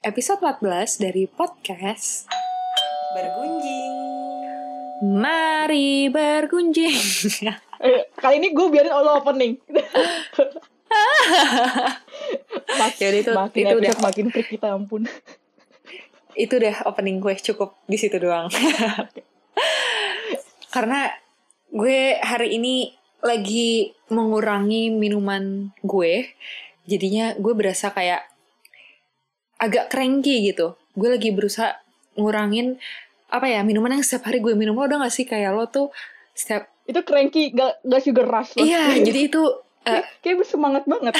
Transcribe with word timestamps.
episode 0.00 0.40
14 0.40 0.64
dari 0.96 1.28
podcast 1.28 2.24
Bergunjing. 3.10 3.92
Mari 5.12 6.08
bergunjing. 6.08 6.96
Eh, 7.80 8.12
kali 8.12 8.44
ini 8.44 8.52
gue 8.52 8.68
biarin 8.68 8.92
lo 8.92 9.24
opening. 9.24 9.56
Mak 12.76 12.92
Yaudah, 13.00 13.20
itu- 13.24 13.32
makin 13.32 13.64
itu 13.64 13.76
udah- 13.80 14.00
makin 14.04 14.26
freak 14.28 14.52
kita 14.52 14.68
ampun. 14.68 15.08
Itu 16.36 16.60
deh 16.60 16.76
opening 16.84 17.24
gue 17.24 17.32
cukup 17.40 17.80
di 17.88 17.96
situ 17.96 18.20
doang. 18.20 18.52
Karena 20.76 21.08
gue 21.72 22.20
hari 22.20 22.60
ini 22.60 22.92
lagi 23.24 23.96
mengurangi 24.12 24.92
minuman 24.92 25.72
gue. 25.80 26.36
Jadinya 26.84 27.32
gue 27.32 27.56
berasa 27.56 27.96
kayak 27.96 28.28
agak 29.60 29.92
cranky 29.92 30.50
gitu. 30.50 30.74
Gue 30.96 31.12
lagi 31.12 31.30
berusaha 31.30 31.76
ngurangin 32.16 32.80
apa 33.30 33.46
ya 33.46 33.62
minuman 33.62 34.00
yang 34.00 34.02
setiap 34.02 34.26
hari 34.26 34.42
gue 34.42 34.58
minum 34.58 34.74
lo 34.74 34.90
udah 34.90 35.06
gak 35.06 35.14
sih 35.14 35.22
kayak 35.22 35.54
lo 35.54 35.70
tuh 35.70 35.94
setiap 36.34 36.66
Itu 36.82 37.06
cranky, 37.06 37.54
gak, 37.54 37.78
gak 37.86 38.02
sugar 38.02 38.26
rush 38.26 38.58
loh. 38.58 38.66
iya 38.66 38.98
jadi 38.98 39.30
itu 39.30 39.42
eh, 39.86 40.02
Kayak 40.24 40.42
bersemangat 40.42 40.84
banget. 40.90 41.14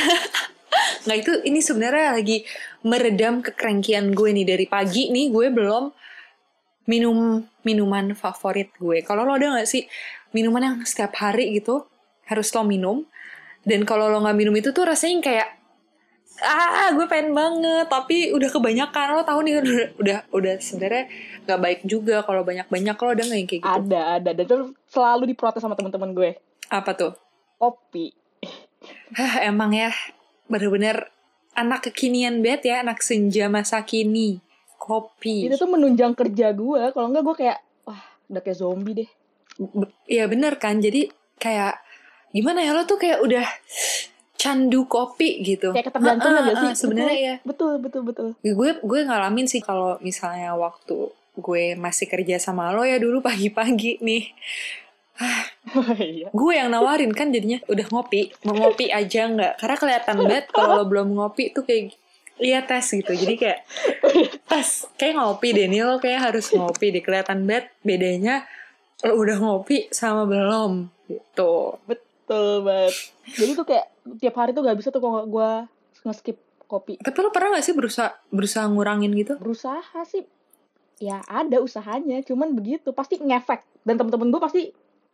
Nggak 1.07 1.19
itu 1.23 1.33
ini 1.47 1.61
sebenarnya 1.63 2.19
lagi 2.19 2.43
meredam 2.83 3.39
kekrengkian 3.43 4.11
gue 4.11 4.31
nih 4.35 4.47
dari 4.47 4.67
pagi 4.67 5.15
nih 5.15 5.31
gue 5.31 5.47
belum 5.55 5.95
minum 6.91 7.47
minuman 7.63 8.19
favorit 8.19 8.75
gue. 8.75 9.07
Kalau 9.07 9.23
lo 9.23 9.39
ada 9.39 9.55
nggak 9.59 9.69
sih 9.71 9.87
minuman 10.35 10.63
yang 10.63 10.77
setiap 10.83 11.15
hari 11.19 11.55
gitu 11.55 11.87
harus 12.27 12.51
lo 12.55 12.67
minum 12.67 13.07
dan 13.63 13.87
kalau 13.87 14.11
lo 14.11 14.23
nggak 14.23 14.39
minum 14.39 14.55
itu 14.59 14.75
tuh 14.75 14.87
rasanya 14.87 15.23
kayak 15.23 15.49
ah 16.43 16.89
gue 16.93 17.07
pengen 17.07 17.33
banget. 17.37 17.87
Tapi 17.89 18.33
udah 18.33 18.49
kebanyakan. 18.49 19.07
Lo 19.17 19.23
tahu 19.23 19.41
nih 19.45 19.55
udah 19.61 19.77
udah, 20.01 20.19
udah 20.33 20.55
sebenarnya 20.61 21.05
nggak 21.45 21.61
baik 21.61 21.81
juga 21.85 22.23
kalau 22.25 22.43
banyak 22.45 22.67
banyak 22.69 22.97
lo 22.97 23.09
ada 23.13 23.23
nggak 23.25 23.39
yang 23.39 23.49
kayak 23.49 23.63
gitu? 23.63 23.77
Ada, 23.85 24.01
ada. 24.21 24.31
Dan 24.37 24.45
itu 24.49 24.57
selalu 24.89 25.23
diprotes 25.31 25.61
sama 25.61 25.77
teman-teman 25.77 26.11
gue. 26.17 26.31
apa 26.71 26.95
tuh? 26.95 27.13
Kopi. 27.59 28.15
Hah, 29.19 29.43
emang 29.43 29.75
ya. 29.75 29.91
Bener-bener 30.47 31.11
anak 31.59 31.91
kekinian 31.91 32.41
banget 32.41 32.71
ya. 32.71 32.77
Anak 32.87 33.03
senja 33.03 33.51
masa 33.51 33.83
kini. 33.83 34.39
Kopi. 34.79 35.51
Itu 35.51 35.59
tuh 35.59 35.67
menunjang 35.67 36.15
kerja 36.15 36.55
gue. 36.55 36.95
Kalau 36.95 37.11
enggak 37.11 37.25
gue 37.27 37.37
kayak, 37.43 37.59
wah 37.85 38.01
udah 38.31 38.41
kayak 38.41 38.59
zombie 38.59 39.05
deh. 39.05 39.11
Iya 40.07 40.31
bener 40.31 40.57
kan. 40.63 40.79
Jadi 40.79 41.11
kayak 41.43 41.83
gimana 42.31 42.63
ya? 42.63 42.71
Lo 42.71 42.87
tuh 42.87 43.03
kayak 43.03 43.19
udah 43.21 43.45
candu 44.41 44.89
kopi 44.89 45.45
gitu 45.45 45.71
Kayak 45.71 45.93
ketergantungan 45.93 46.33
Ah, 46.35 46.41
ah, 46.41 46.49
gak 46.49 46.57
sih? 46.57 46.71
sebenarnya 46.79 47.13
Betul, 47.13 47.21
ya 47.21 47.37
Betul, 47.45 47.73
betul, 47.77 48.03
betul. 48.03 48.29
gue 48.41 48.71
gue 48.81 49.01
ngalamin 49.05 49.45
sih 49.45 49.61
kalau 49.61 50.01
misalnya 50.01 50.57
waktu 50.57 50.97
gue 51.37 51.65
masih 51.75 52.07
kerja 52.07 52.37
sama 52.37 52.73
lo 52.73 52.83
ya 52.83 52.97
dulu 52.97 53.21
pagi-pagi 53.21 54.01
nih 54.01 54.25
Iya. 56.01 56.33
gue 56.33 56.53
yang 56.53 56.73
nawarin 56.73 57.13
kan 57.13 57.29
jadinya 57.29 57.61
udah 57.67 57.87
ngopi 57.87 58.33
mau 58.43 58.57
ngopi 58.57 58.89
aja 58.91 59.29
nggak 59.29 59.61
karena 59.61 59.77
kelihatan 59.77 60.17
banget 60.19 60.47
kalau 60.49 60.81
lo 60.81 60.85
belum 60.85 61.13
ngopi 61.13 61.53
tuh 61.53 61.61
kayak 61.61 61.93
iya 62.41 62.65
tes 62.65 62.89
gitu 62.89 63.13
jadi 63.13 63.35
kayak 63.37 63.59
tes 64.49 64.89
kayak 64.97 65.21
ngopi 65.21 65.53
deh 65.53 65.69
nih 65.69 65.85
lo 65.85 66.01
kayak 66.01 66.21
harus 66.25 66.49
ngopi 66.51 66.89
deh 66.91 67.05
kelihatan 67.05 67.45
banget 67.45 67.69
bedanya 67.81 68.49
lo 69.03 69.13
udah 69.15 69.37
ngopi 69.39 69.89
sama 69.91 70.25
belum 70.25 70.89
gitu 71.07 71.77
Betul 71.85 72.63
banget. 72.63 72.95
Jadi 73.27 73.53
tuh 73.53 73.67
kayak 73.67 73.87
tiap 74.19 74.35
hari 74.41 74.51
tuh 74.57 74.65
gak 74.65 74.79
bisa 74.79 74.89
tuh 74.91 75.03
kalau 75.03 75.27
gue 75.29 75.51
nge-skip 76.07 76.39
kopi. 76.71 77.03
tapi 77.03 77.19
lo 77.19 77.35
pernah 77.35 77.59
gak 77.59 77.67
sih 77.67 77.75
berusaha 77.75 78.15
berusaha 78.31 78.65
ngurangin 78.71 79.11
gitu 79.19 79.35
Berusaha 79.43 80.07
sih, 80.07 80.23
ya 81.03 81.19
ada 81.27 81.59
usahanya. 81.59 82.23
Cuman 82.23 82.55
begitu, 82.55 82.95
pasti 82.95 83.19
ngefek. 83.19 83.67
Dan 83.83 83.99
temen-temen 83.99 84.31
gue 84.31 84.41
pasti 84.41 84.63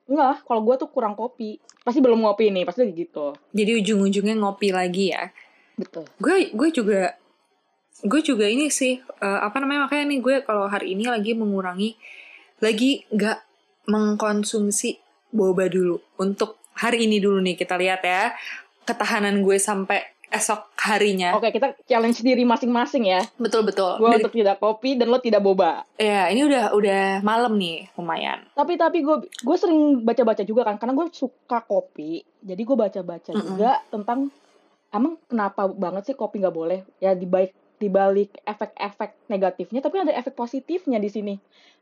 nggak. 0.07 0.45
Kalau 0.45 0.61
gue 0.63 0.75
tuh 0.77 0.89
kurang 0.93 1.17
kopi, 1.17 1.57
pasti 1.87 2.03
belum 2.03 2.19
ngopi 2.27 2.51
nih, 2.51 2.67
pasti 2.67 2.83
gitu. 2.91 3.39
jadi 3.55 3.79
ujung-ujungnya 3.79 4.35
ngopi 4.43 4.75
lagi 4.75 5.15
ya 5.15 5.31
Betul. 5.79 6.11
gue 6.19 6.51
gue 6.51 6.69
juga 6.75 7.15
gue 8.03 8.21
juga 8.27 8.51
ini 8.51 8.75
sih 8.75 8.99
eh, 8.99 9.41
apa 9.47 9.63
namanya 9.63 9.87
makanya 9.87 10.05
nih 10.11 10.19
gue 10.19 10.35
kalau 10.43 10.67
hari 10.67 10.99
ini 10.99 11.07
lagi 11.07 11.39
mengurangi 11.39 11.95
lagi 12.59 13.07
nggak 13.15 13.39
mengkonsumsi 13.87 14.99
boba 15.31 15.71
dulu 15.71 16.03
untuk 16.19 16.59
hari 16.75 17.07
ini 17.07 17.23
dulu 17.23 17.39
nih 17.39 17.55
kita 17.55 17.79
lihat 17.79 18.03
ya 18.03 18.35
ketahanan 18.87 19.43
gue 19.43 19.59
sampai 19.59 20.01
esok 20.27 20.59
harinya 20.81 21.35
Oke, 21.35 21.51
kita 21.51 21.79
challenge 21.85 22.19
diri 22.19 22.43
masing-masing 22.43 23.07
ya. 23.07 23.23
betul 23.37 23.63
betul 23.63 23.95
Gue 23.97 24.11
Dari- 24.11 24.19
untuk 24.21 24.35
tidak 24.35 24.57
kopi 24.57 24.95
dan 24.95 25.07
lo 25.07 25.19
tidak 25.19 25.39
boba. 25.39 25.87
ya 25.95 26.27
ini 26.27 26.43
udah 26.43 26.71
udah 26.73 27.03
malam 27.21 27.55
nih 27.55 27.87
lumayan 27.95 28.43
Tapi 28.53 28.75
tapi 28.75 29.03
gue 29.03 29.17
gue 29.23 29.57
sering 29.57 30.03
baca-baca 30.03 30.43
juga 30.43 30.63
kan, 30.65 30.77
karena 30.77 30.95
gue 30.95 31.07
suka 31.11 31.61
kopi. 31.61 32.23
Jadi 32.41 32.59
gue 32.61 32.77
baca-baca 32.77 33.31
Mm-mm. 33.31 33.47
juga 33.49 33.79
tentang 33.87 34.31
emang 34.89 35.15
kenapa 35.25 35.67
banget 35.69 36.03
sih 36.05 36.17
kopi 36.17 36.39
nggak 36.39 36.57
boleh? 36.57 36.83
Ya 36.99 37.13
di 37.13 37.25
baik 37.25 37.51
di 37.77 37.87
balik 37.87 38.35
efek-efek 38.43 39.29
negatifnya, 39.29 39.79
tapi 39.79 40.01
ada 40.01 40.11
efek 40.11 40.33
positifnya 40.33 40.97
di 40.97 41.07
sini. 41.07 41.35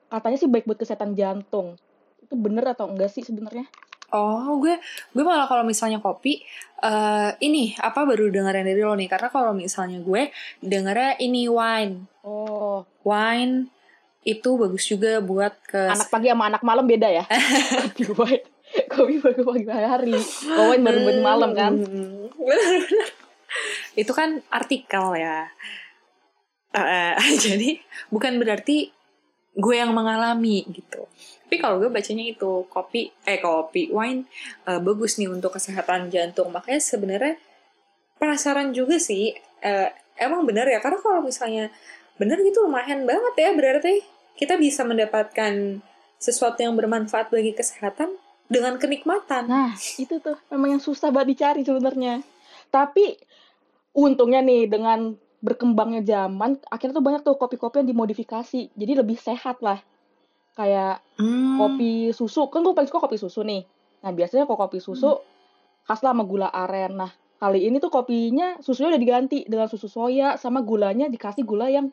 Katanya 0.04 0.36
sih 0.36 0.48
baik 0.48 0.64
buat 0.64 0.76
kesehatan 0.76 1.14
jantung. 1.14 1.80
Itu 2.20 2.34
bener 2.34 2.66
atau 2.66 2.86
enggak 2.86 3.08
sih 3.08 3.22
sebenarnya? 3.22 3.64
Oh, 4.12 4.60
gue 4.60 4.76
gue 5.16 5.24
malah 5.24 5.48
kalau 5.48 5.64
misalnya 5.64 6.02
kopi 6.02 6.44
eh 6.84 7.30
ini 7.40 7.72
apa 7.80 8.04
baru 8.04 8.28
dengerin 8.28 8.68
dari 8.68 8.82
lo 8.84 8.92
nih 8.92 9.08
karena 9.08 9.32
kalau 9.32 9.56
misalnya 9.56 10.04
gue 10.04 10.28
dengernya 10.60 11.16
ini 11.22 11.48
wine. 11.48 12.04
Oh, 12.24 12.84
Wine 13.04 13.68
itu 14.24 14.50
bagus 14.56 14.88
juga 14.88 15.20
buat 15.20 15.52
ke 15.68 15.92
anak 15.92 16.08
pagi 16.08 16.32
sama 16.32 16.48
anak 16.48 16.62
malam 16.64 16.84
beda 16.88 17.08
ya? 17.12 17.24
kopi 17.84 18.04
white, 18.16 18.46
kopi 18.88 19.14
baru 19.20 19.40
pagi 19.44 19.64
hari, 19.68 20.16
kalau 20.16 20.72
wine 20.72 20.84
baru 20.84 20.98
buat 21.04 21.20
malam 21.20 21.50
kan? 21.52 21.72
Hmm, 21.76 22.32
itu 24.00 24.12
kan 24.16 24.40
artikel 24.48 25.14
ya. 25.20 25.52
Eh, 26.74 27.14
jadi 27.44 27.78
bukan 28.10 28.40
berarti 28.40 28.90
gue 29.54 29.74
yang 29.76 29.94
mengalami 29.94 30.66
gitu. 30.72 31.06
Tapi 31.44 31.56
kalau 31.60 31.76
gue 31.78 31.92
bacanya 31.92 32.24
itu 32.24 32.64
kopi, 32.72 33.12
eh 33.28 33.38
kopi, 33.38 33.92
wine 33.92 34.24
eh, 34.66 34.80
bagus 34.80 35.20
nih 35.20 35.28
untuk 35.28 35.54
kesehatan 35.54 36.08
jantung. 36.08 36.50
Makanya 36.50 36.80
sebenarnya 36.80 37.34
penasaran 38.18 38.72
juga 38.72 38.96
sih. 38.98 39.36
eh, 39.64 39.88
emang 40.20 40.44
bener 40.44 40.68
ya 40.68 40.78
karena 40.78 41.00
kalau 41.00 41.24
misalnya 41.24 41.72
bener 42.20 42.36
gitu 42.44 42.68
lumayan 42.68 43.02
banget 43.08 43.34
ya 43.34 43.50
berarti 43.56 44.04
kita 44.36 44.60
bisa 44.60 44.84
mendapatkan 44.86 45.80
sesuatu 46.20 46.60
yang 46.62 46.76
bermanfaat 46.78 47.30
bagi 47.30 47.56
kesehatan 47.56 48.12
dengan 48.48 48.76
kenikmatan. 48.76 49.48
Nah, 49.48 49.72
itu 49.96 50.20
tuh 50.20 50.36
memang 50.52 50.78
yang 50.78 50.82
susah 50.82 51.08
banget 51.10 51.36
dicari 51.38 51.62
sebenarnya. 51.64 52.20
Tapi 52.68 53.16
untungnya 53.94 54.42
nih 54.42 54.68
dengan 54.68 55.14
berkembangnya 55.44 56.02
zaman, 56.02 56.56
akhirnya 56.72 56.96
tuh 56.96 57.04
banyak 57.04 57.22
tuh 57.22 57.36
kopi-kopi 57.36 57.84
yang 57.84 57.88
dimodifikasi. 57.92 58.72
Jadi 58.72 58.92
lebih 58.96 59.20
sehat 59.20 59.60
lah. 59.60 59.80
Kayak 60.54 61.02
Hmm. 61.18 61.58
kopi 61.58 62.10
susu, 62.10 62.50
kan 62.50 62.62
gue 62.62 62.74
paling 62.74 62.90
suka 62.90 63.02
kopi 63.02 63.18
susu 63.18 63.42
nih. 63.42 63.62
Nah, 64.06 64.10
biasanya 64.14 64.46
kok 64.46 64.58
kopi 64.58 64.78
susu 64.82 65.18
khas 65.84 66.00
lah 66.00 66.16
sama 66.16 66.24
gula 66.24 66.48
aren. 66.48 66.96
Nah, 66.96 67.12
kali 67.38 67.68
ini 67.68 67.76
tuh 67.78 67.92
kopinya 67.92 68.56
susunya 68.64 68.94
udah 68.94 69.02
diganti 69.02 69.44
dengan 69.44 69.68
susu 69.68 69.86
soya 69.86 70.40
sama 70.40 70.64
gulanya 70.64 71.12
dikasih 71.12 71.44
gula 71.44 71.68
yang 71.68 71.92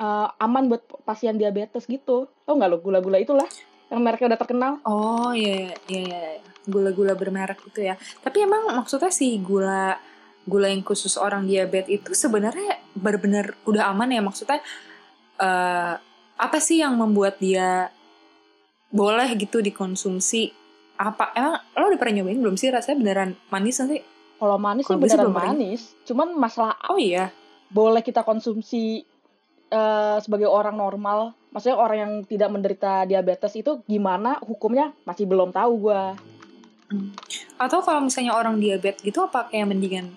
uh, 0.00 0.28
aman 0.40 0.72
buat 0.72 0.82
pasien 1.04 1.36
diabetes 1.36 1.84
gitu. 1.84 2.30
Tau 2.48 2.54
nggak 2.56 2.70
lo 2.70 2.78
gula-gula 2.80 3.20
itulah 3.20 3.46
yang 3.92 4.00
mereknya 4.00 4.34
udah 4.34 4.40
terkenal. 4.40 4.72
Oh 4.88 5.34
iya 5.34 5.68
iya 5.68 5.74
iya 5.86 6.00
iya. 6.08 6.20
gula-gula 6.64 7.12
bermerek 7.12 7.60
itu 7.68 7.84
ya. 7.84 7.98
Tapi 8.24 8.46
emang 8.46 8.72
maksudnya 8.72 9.12
sih 9.12 9.36
gula 9.42 9.98
gula 10.48 10.72
yang 10.72 10.80
khusus 10.80 11.20
orang 11.20 11.44
diabetes 11.44 12.00
itu 12.00 12.10
sebenarnya 12.16 12.80
benar-benar 12.96 13.52
udah 13.68 13.92
aman 13.92 14.08
ya 14.08 14.24
maksudnya 14.24 14.64
eh 15.40 15.94
apa 16.40 16.56
sih 16.56 16.80
yang 16.80 16.96
membuat 16.96 17.36
dia 17.36 17.92
boleh 18.88 19.28
gitu 19.36 19.60
dikonsumsi? 19.60 20.56
Apa 20.96 21.32
emang 21.36 21.60
lo 21.76 21.84
udah 21.92 22.00
pernah 22.00 22.20
nyobain 22.20 22.40
belum 22.40 22.56
sih 22.56 22.72
rasanya 22.72 22.96
beneran 23.00 23.30
manis 23.52 23.76
nanti? 23.80 24.00
Kalau 24.40 24.56
manis 24.56 24.88
sih 24.88 24.96
gue 24.96 25.04
beneran 25.04 25.24
belum 25.28 25.36
pernah. 25.36 25.52
manis. 25.52 25.80
Cuman 26.08 26.32
masalah 26.32 26.76
Oh 26.88 26.96
iya. 26.96 27.28
boleh 27.70 28.00
kita 28.00 28.24
konsumsi 28.24 29.04
eh, 29.70 30.16
sebagai 30.18 30.50
orang 30.50 30.74
normal, 30.74 31.36
maksudnya 31.54 31.78
orang 31.78 31.98
yang 32.00 32.12
tidak 32.26 32.50
menderita 32.50 33.06
diabetes 33.06 33.54
itu 33.54 33.84
gimana 33.86 34.40
hukumnya 34.42 34.96
masih 35.06 35.28
belum 35.28 35.54
tahu 35.54 35.72
gua. 35.88 36.16
Atau 37.60 37.84
kalau 37.84 38.02
misalnya 38.02 38.34
orang 38.34 38.58
diabetes 38.58 39.04
gitu 39.04 39.22
apa 39.22 39.46
kayak 39.52 39.70
mendingan 39.70 40.10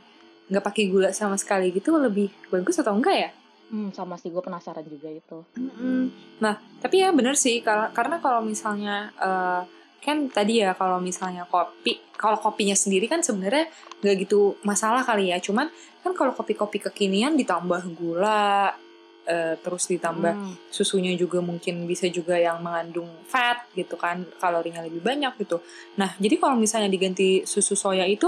nggak 0.50 0.64
pakai 0.66 0.90
gula 0.90 1.14
sama 1.14 1.38
sekali 1.38 1.70
gitu 1.72 1.94
lebih 1.96 2.34
bagus 2.50 2.80
atau 2.82 2.96
enggak 2.98 3.16
ya? 3.16 3.30
Hmm, 3.74 3.90
sama 3.90 4.22
sih 4.22 4.30
gue 4.30 4.38
penasaran 4.38 4.86
juga 4.86 5.10
itu. 5.10 5.42
Mm-mm. 5.58 6.14
Nah, 6.38 6.62
tapi 6.78 7.02
ya 7.02 7.10
bener 7.10 7.34
sih 7.34 7.58
kar- 7.66 7.90
karena 7.90 8.22
kalau 8.22 8.46
misalnya 8.46 9.10
eh, 9.18 9.62
kan 9.98 10.30
tadi 10.30 10.62
ya 10.62 10.78
kalau 10.78 11.02
misalnya 11.02 11.50
kopi, 11.50 11.98
kalau 12.14 12.38
kopinya 12.38 12.78
sendiri 12.78 13.10
kan 13.10 13.26
sebenarnya 13.26 13.66
nggak 14.06 14.30
gitu 14.30 14.62
masalah 14.62 15.02
kali 15.02 15.34
ya. 15.34 15.42
Cuman 15.42 15.74
kan 16.06 16.14
kalau 16.14 16.38
kopi-kopi 16.38 16.86
kekinian 16.86 17.34
ditambah 17.34 17.82
gula, 17.98 18.78
eh, 19.26 19.56
terus 19.58 19.88
ditambah 19.88 20.34
Hmm. 20.36 20.54
susunya 20.68 21.16
juga 21.16 21.40
mungkin 21.40 21.88
bisa 21.88 22.06
juga 22.12 22.36
yang 22.36 22.60
mengandung 22.62 23.08
fat 23.26 23.66
gitu 23.74 23.96
kan 23.96 24.28
kalorinya 24.36 24.84
lebih 24.84 25.00
banyak 25.00 25.32
gitu 25.40 25.64
nah 25.96 26.12
jadi 26.20 26.36
kalau 26.36 26.60
misalnya 26.60 26.92
diganti 26.92 27.48
susu 27.48 27.72
soya 27.72 28.04
itu 28.04 28.28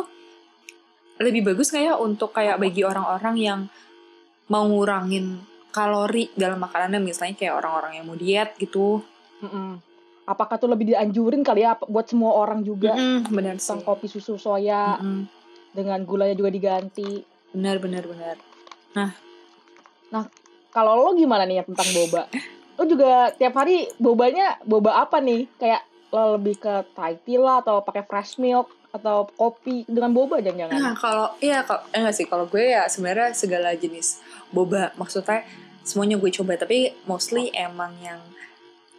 lebih 1.19 1.47
bagus 1.47 1.71
nggak 1.71 1.83
ya 1.83 1.94
untuk 2.00 2.31
kayak 2.31 2.59
bagi 2.59 2.83
orang-orang 2.83 3.36
yang 3.36 3.59
mau 4.50 4.65
ngurangin 4.65 5.42
kalori 5.74 6.31
dalam 6.38 6.62
makanannya 6.62 7.01
misalnya 7.03 7.36
kayak 7.36 7.57
orang-orang 7.59 8.00
yang 8.00 8.06
mau 8.07 8.18
diet 8.18 8.56
gitu 8.57 9.03
Mm-mm. 9.44 9.81
Apakah 10.25 10.57
tuh 10.57 10.71
lebih 10.71 10.89
dianjurin 10.89 11.45
kali 11.45 11.62
ya 11.62 11.77
buat 11.86 12.09
semua 12.09 12.33
orang 12.33 12.65
juga 12.65 12.97
Mm-mm, 12.97 13.30
benar 13.30 13.62
sih 13.62 13.77
kopi 13.86 14.09
susu 14.09 14.42
soya 14.42 14.97
Mm-mm. 14.97 15.30
dengan 15.75 16.01
gulanya 16.07 16.33
juga 16.33 16.50
diganti. 16.50 17.21
benar 17.56 17.80
benar 17.80 18.03
benar 18.03 18.36
Kalau 20.75 21.00
lo 21.00 21.15
gimana 21.15 21.47
nih 21.47 21.63
ya 21.63 21.63
tentang 21.63 21.88
boba? 21.95 22.27
Lo 22.75 22.83
juga 22.83 23.31
tiap 23.31 23.56
hari 23.56 23.88
bobanya 23.95 24.59
boba 24.68 25.07
apa 25.07 25.24
nih? 25.24 25.47
Kayak 25.56 25.88
lo 26.12 26.36
lebih 26.36 26.59
ke 26.59 26.83
Thai 26.92 27.15
tea 27.24 27.39
lah 27.39 27.63
atau 27.63 27.80
pakai 27.80 28.03
fresh 28.03 28.36
milk 28.36 28.68
atau 28.95 29.27
kopi 29.36 29.83
dengan 29.86 30.15
boba 30.15 30.39
jangan-jangan? 30.39 30.80
Nah, 30.80 30.95
kalau 30.95 31.27
iya 31.44 31.62
kalau 31.68 31.83
eh, 31.92 32.00
enggak 32.00 32.15
sih 32.15 32.25
kalau 32.27 32.45
gue 32.47 32.63
ya 32.63 32.88
sebenarnya 32.88 33.36
segala 33.36 33.75
jenis 33.75 34.24
boba 34.50 34.95
maksudnya 34.95 35.44
semuanya 35.83 36.15
gue 36.18 36.31
coba 36.31 36.56
tapi 36.56 36.95
mostly 37.06 37.51
emang 37.51 37.92
yang 38.00 38.21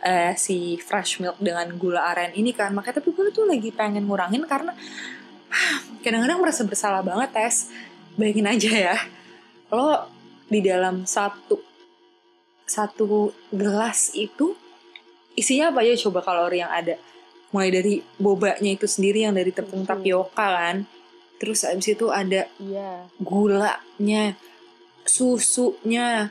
eh, 0.05 0.37
si 0.37 0.77
fresh 0.79 1.19
milk 1.25 1.41
dengan 1.41 1.73
gula 1.81 2.05
aren 2.13 2.37
ini 2.37 2.53
kan. 2.53 2.71
Makanya 2.77 3.01
tapi 3.01 3.11
gue 3.17 3.33
tuh 3.33 3.49
lagi 3.49 3.73
pengen 3.73 4.05
ngurangin 4.05 4.45
karena 4.45 4.77
kadang-kadang 6.05 6.39
merasa 6.39 6.63
bersalah 6.63 7.03
banget 7.03 7.31
tes 7.33 7.71
bayangin 8.17 8.49
aja 8.49 8.73
ya 8.73 8.97
lo 9.71 10.09
di 10.47 10.63
dalam 10.63 11.05
satu 11.05 11.59
satu 12.67 13.31
gelas 13.51 14.15
itu 14.15 14.55
isinya 15.39 15.71
apa 15.71 15.83
aja 15.83 16.09
coba 16.09 16.23
kalori 16.23 16.63
yang 16.63 16.71
ada 16.71 16.99
mulai 17.57 17.73
dari 17.73 18.05
bobanya 18.21 18.69
itu 18.77 18.85
sendiri 18.85 19.25
yang 19.25 19.33
dari 19.33 19.49
tepung 19.49 19.89
tapioka 19.89 20.45
kan. 20.45 20.85
Terus 21.41 21.65
abis 21.65 21.97
itu 21.97 22.13
ada 22.13 22.45
Iya. 22.61 23.09
gulanya 23.17 24.37
susunya. 25.09 26.29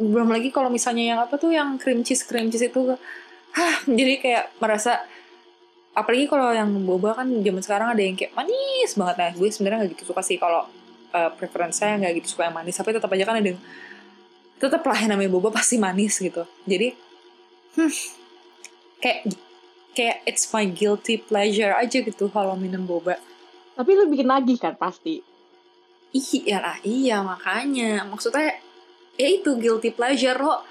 Belum 0.00 0.32
lagi 0.32 0.48
kalau 0.48 0.72
misalnya 0.72 1.04
yang 1.04 1.20
apa 1.20 1.36
tuh 1.36 1.52
yang 1.52 1.76
cream 1.76 2.00
cheese 2.00 2.24
cream 2.24 2.48
cheese 2.48 2.72
itu 2.72 2.96
hah 3.54 3.76
jadi 3.86 4.18
kayak 4.18 4.44
merasa 4.58 5.04
apalagi 5.94 6.26
kalau 6.26 6.50
yang 6.50 6.66
boba 6.82 7.14
kan 7.22 7.28
zaman 7.30 7.62
sekarang 7.62 7.88
ada 7.94 8.02
yang 8.02 8.16
kayak 8.16 8.32
manis 8.32 8.96
banget. 8.96 9.16
Nah 9.20 9.30
gue 9.36 9.48
sebenarnya 9.52 9.78
nggak 9.84 9.92
gitu 9.94 10.02
suka 10.10 10.22
sih 10.24 10.40
kalau 10.40 10.66
uh, 11.14 11.30
preference 11.38 11.78
saya 11.78 12.00
nggak 12.00 12.24
gitu 12.24 12.34
suka 12.34 12.50
yang 12.50 12.56
manis. 12.56 12.74
Tapi 12.74 12.90
tetap 12.90 13.12
aja 13.12 13.24
kan 13.28 13.38
ada 13.38 13.48
yang 13.52 13.60
tetap 14.58 14.82
lah 14.82 14.98
yang 14.98 15.10
namanya 15.14 15.30
boba 15.30 15.54
pasti 15.54 15.76
manis 15.78 16.18
gitu. 16.18 16.42
Jadi 16.66 16.88
hmm, 17.78 17.92
kayak 18.98 19.18
kayak 19.94 20.26
it's 20.26 20.50
my 20.50 20.66
guilty 20.66 21.16
pleasure 21.16 21.72
aja 21.72 22.02
gitu 22.02 22.26
kalau 22.28 22.58
minum 22.58 22.82
boba 22.84 23.16
Tapi 23.74 23.90
lo 23.98 24.06
bikin 24.06 24.30
nagih 24.30 24.58
kan 24.58 24.78
pasti. 24.78 25.18
Iya 26.14 26.62
lah, 26.62 26.78
iya 26.86 27.26
makanya. 27.26 28.06
Maksudnya 28.06 28.54
ya 29.18 29.26
itu 29.26 29.58
guilty 29.58 29.90
pleasure 29.90 30.38
lo 30.38 30.62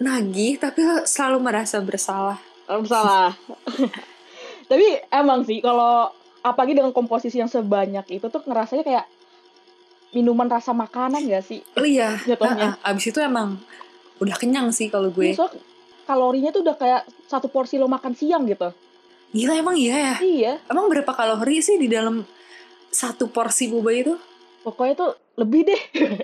nagih 0.00 0.60
tapi 0.60 0.84
lo 0.84 1.08
selalu 1.08 1.38
merasa 1.40 1.80
bersalah. 1.80 2.36
Kalau 2.68 2.84
salah. 2.84 3.32
Tapi 4.70 4.86
emang 5.10 5.42
sih 5.42 5.58
kalau 5.64 6.12
apalagi 6.44 6.76
dengan 6.78 6.92
komposisi 6.94 7.40
yang 7.40 7.50
sebanyak 7.50 8.06
itu 8.12 8.28
tuh 8.30 8.44
ngerasanya 8.46 8.84
kayak 8.86 9.06
minuman 10.14 10.46
rasa 10.46 10.70
makanan 10.70 11.26
gak 11.26 11.42
sih? 11.42 11.60
Oh 11.74 11.82
iya, 11.82 12.14
Jatuhnya. 12.22 12.76
ha-ha. 12.78 12.90
abis 12.94 13.10
itu 13.10 13.18
emang 13.18 13.58
udah 14.22 14.36
kenyang 14.38 14.70
sih 14.70 14.86
kalau 14.86 15.10
gue. 15.10 15.32
Iya, 15.32 15.42
soalnya 15.42 15.69
kalorinya 16.10 16.50
tuh 16.50 16.66
udah 16.66 16.74
kayak 16.74 17.02
satu 17.30 17.46
porsi 17.46 17.78
lo 17.78 17.86
makan 17.86 18.18
siang 18.18 18.42
gitu. 18.50 18.74
Gila 19.30 19.54
emang 19.62 19.78
iya 19.78 19.94
ya. 19.94 20.14
Iya, 20.18 20.52
Emang 20.66 20.90
berapa 20.90 21.14
kalori 21.14 21.62
sih 21.62 21.78
di 21.78 21.86
dalam 21.86 22.26
satu 22.90 23.30
porsi 23.30 23.70
boba 23.70 23.94
itu? 23.94 24.18
pokoknya 24.60 24.92
tuh 24.92 25.10
lebih 25.40 25.72
deh. 25.72 25.80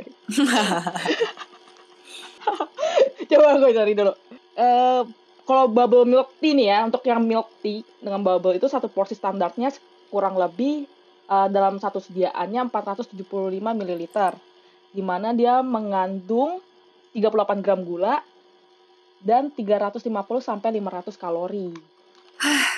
Coba 3.30 3.58
gue 3.58 3.70
cari 3.72 3.92
dulu. 3.96 4.12
Eh 4.56 5.02
kalau 5.46 5.70
bubble 5.70 6.04
milk 6.04 6.34
tea 6.42 6.58
nih 6.58 6.66
ya, 6.74 6.78
untuk 6.84 7.02
yang 7.06 7.22
milk 7.22 7.48
tea 7.62 7.86
dengan 8.02 8.20
bubble 8.20 8.58
itu 8.58 8.66
satu 8.66 8.90
porsi 8.90 9.14
standarnya 9.14 9.70
kurang 10.10 10.34
lebih 10.36 10.86
eh, 11.30 11.48
dalam 11.50 11.78
satu 11.78 12.02
sediaannya 12.02 12.68
475 12.68 13.14
ml. 13.62 14.02
Di 14.92 15.02
mana 15.04 15.32
dia 15.36 15.60
mengandung 15.60 16.60
38 17.16 17.64
gram 17.64 17.80
gula 17.84 18.20
dan 19.20 19.48
350 19.50 20.02
sampai 20.40 20.68
500 20.76 21.16
kalori. 21.16 21.70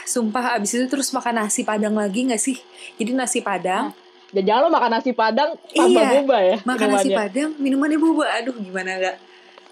Sumpah 0.07 0.57
abis 0.57 0.79
itu 0.79 0.87
terus 0.87 1.11
makan 1.11 1.45
nasi 1.45 1.67
padang 1.67 1.93
lagi 1.93 2.25
gak 2.25 2.41
sih? 2.41 2.57
Jadi 2.97 3.13
nasi 3.13 3.43
padang, 3.43 3.93
Dan 4.29 4.45
jangan 4.45 4.69
lo 4.69 4.71
makan 4.71 4.91
nasi 4.93 5.11
padang 5.13 5.57
tambah 5.73 6.05
Iya, 6.05 6.21
boba 6.21 6.37
ya. 6.45 6.57
makan 6.63 6.89
nasi 6.93 7.09
padang, 7.13 7.51
minumannya 7.57 7.97
boba. 7.97 8.25
Aduh 8.41 8.57
gimana 8.57 8.97
gak? 9.01 9.17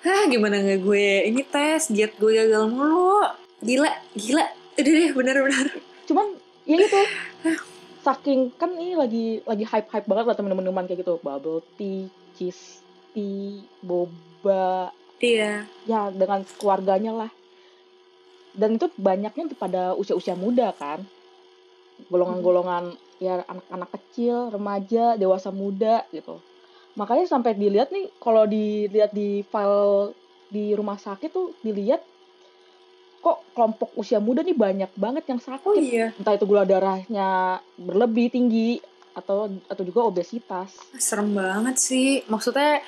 Hah 0.00 0.24
gimana 0.28 0.60
gak 0.60 0.80
gue 0.80 1.08
ini 1.28 1.42
tes 1.44 1.92
diet 1.92 2.16
gue 2.16 2.30
gagal 2.32 2.68
mulu. 2.68 3.20
Gila, 3.60 3.92
gila. 4.12 4.44
Udah 4.76 4.92
deh 4.92 5.10
bener-bener. 5.12 5.68
cuman 6.06 6.26
ya 6.62 6.78
gitu 6.78 7.02
saking 8.00 8.54
kan 8.54 8.70
ini 8.78 8.94
lagi 8.94 9.26
lagi 9.42 9.66
hype 9.66 9.90
hype 9.90 10.06
banget 10.06 10.24
lah 10.30 10.36
teman-teman 10.38 10.86
kayak 10.86 11.02
gitu 11.02 11.18
bubble 11.18 11.58
tea 11.74 12.06
cheese 12.38 12.78
tea 13.10 13.66
boba 13.82 14.94
Iya. 15.16 15.64
ya 15.88 16.12
dengan 16.12 16.44
keluarganya 16.60 17.12
lah 17.24 17.30
dan 18.56 18.76
itu 18.76 18.88
banyaknya 18.96 19.52
pada 19.56 19.92
usia-usia 19.96 20.36
muda 20.36 20.72
kan 20.76 21.04
golongan-golongan 22.12 22.96
ya 23.16 23.40
anak-anak 23.48 23.90
kecil 23.96 24.52
remaja 24.52 25.16
dewasa 25.16 25.48
muda 25.48 26.04
gitu 26.12 26.36
makanya 26.96 27.28
sampai 27.28 27.56
dilihat 27.56 27.92
nih 27.92 28.08
kalau 28.20 28.44
dilihat 28.44 29.12
di 29.12 29.44
file 29.48 30.12
di 30.52 30.72
rumah 30.76 31.00
sakit 31.00 31.32
tuh 31.32 31.52
dilihat 31.64 32.04
kok 33.20 33.42
kelompok 33.56 33.90
usia 33.96 34.20
muda 34.20 34.44
nih 34.44 34.56
banyak 34.56 34.90
banget 34.94 35.24
yang 35.26 35.40
sakit 35.40 35.66
Oh 35.66 35.74
iya. 35.76 36.12
entah 36.14 36.36
itu 36.36 36.44
gula 36.46 36.68
darahnya 36.68 37.58
berlebih 37.80 38.30
tinggi 38.30 38.78
atau 39.16 39.48
atau 39.66 39.82
juga 39.82 40.04
obesitas. 40.04 40.76
Serem 41.00 41.32
banget 41.32 41.80
sih. 41.80 42.20
Maksudnya 42.28 42.84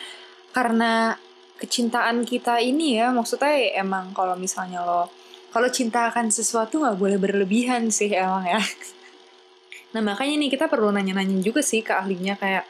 karena 0.53 1.17
kecintaan 1.59 2.23
kita 2.23 2.63
ini 2.63 3.03
ya, 3.03 3.11
maksudnya 3.11 3.75
emang 3.77 4.15
kalau 4.15 4.39
misalnya 4.39 4.83
lo 4.87 5.11
kalau 5.49 5.69
cinta 5.73 6.13
akan 6.13 6.29
sesuatu 6.29 6.79
nggak 6.79 6.99
boleh 7.01 7.19
berlebihan 7.19 7.91
sih 7.91 8.11
emang 8.15 8.47
ya. 8.47 8.63
Nah 9.89 10.05
makanya 10.05 10.37
nih 10.37 10.53
kita 10.53 10.69
perlu 10.69 10.93
nanya-nanya 10.93 11.41
juga 11.41 11.65
sih 11.65 11.81
ke 11.81 11.97
ahlinya 11.97 12.37
kayak 12.37 12.69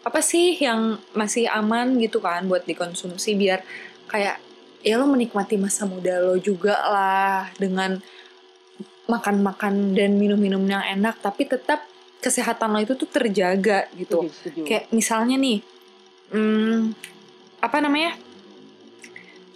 apa 0.00 0.20
sih 0.24 0.56
yang 0.56 0.96
masih 1.12 1.44
aman 1.44 2.00
gitu 2.00 2.24
kan 2.24 2.48
buat 2.48 2.64
dikonsumsi 2.64 3.36
biar 3.36 3.60
kayak 4.08 4.40
ya 4.80 4.96
lo 4.96 5.04
menikmati 5.04 5.60
masa 5.60 5.84
muda 5.84 6.24
lo 6.24 6.40
juga 6.40 6.76
lah 6.88 7.52
dengan 7.60 8.00
makan-makan 9.04 9.92
dan 9.92 10.16
minum-minum 10.16 10.64
yang 10.64 10.80
enak 10.80 11.20
tapi 11.20 11.44
tetap 11.44 11.84
kesehatan 12.24 12.72
lo 12.72 12.80
itu 12.80 12.96
tuh 12.96 13.08
terjaga 13.12 13.84
gitu. 13.92 14.24
Setuju, 14.24 14.32
setuju. 14.32 14.60
Kayak 14.64 14.84
misalnya 14.96 15.36
nih, 15.36 15.58
hmm, 16.32 16.80
apa 17.64 17.80
namanya? 17.80 18.12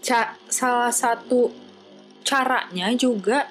Ca 0.00 0.40
salah 0.48 0.88
satu 0.88 1.52
caranya 2.24 2.88
juga 2.96 3.44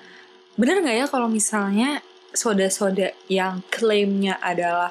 bener 0.57 0.81
nggak 0.81 0.97
ya 0.97 1.05
kalau 1.05 1.29
misalnya 1.29 2.01
soda-soda 2.33 3.13
yang 3.29 3.61
klaimnya 3.69 4.41
adalah 4.41 4.89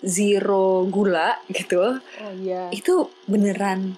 zero 0.00 0.84
gula 0.88 1.36
gitu, 1.52 2.00
Oh 2.00 2.32
iya, 2.40 2.68
itu 2.72 3.08
beneran 3.28 3.96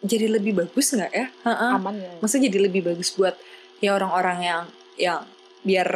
jadi 0.00 0.32
lebih 0.32 0.56
bagus 0.56 0.94
nggak 0.96 1.12
ya? 1.12 1.26
Heeh. 1.46 1.70
aman 1.76 1.94
ya. 1.98 2.12
Maksudnya 2.22 2.48
jadi 2.48 2.58
lebih 2.70 2.82
bagus 2.86 3.12
buat 3.14 3.34
ya 3.82 3.94
orang-orang 3.96 4.38
yang 4.40 4.62
yang 4.96 5.20
biar 5.66 5.88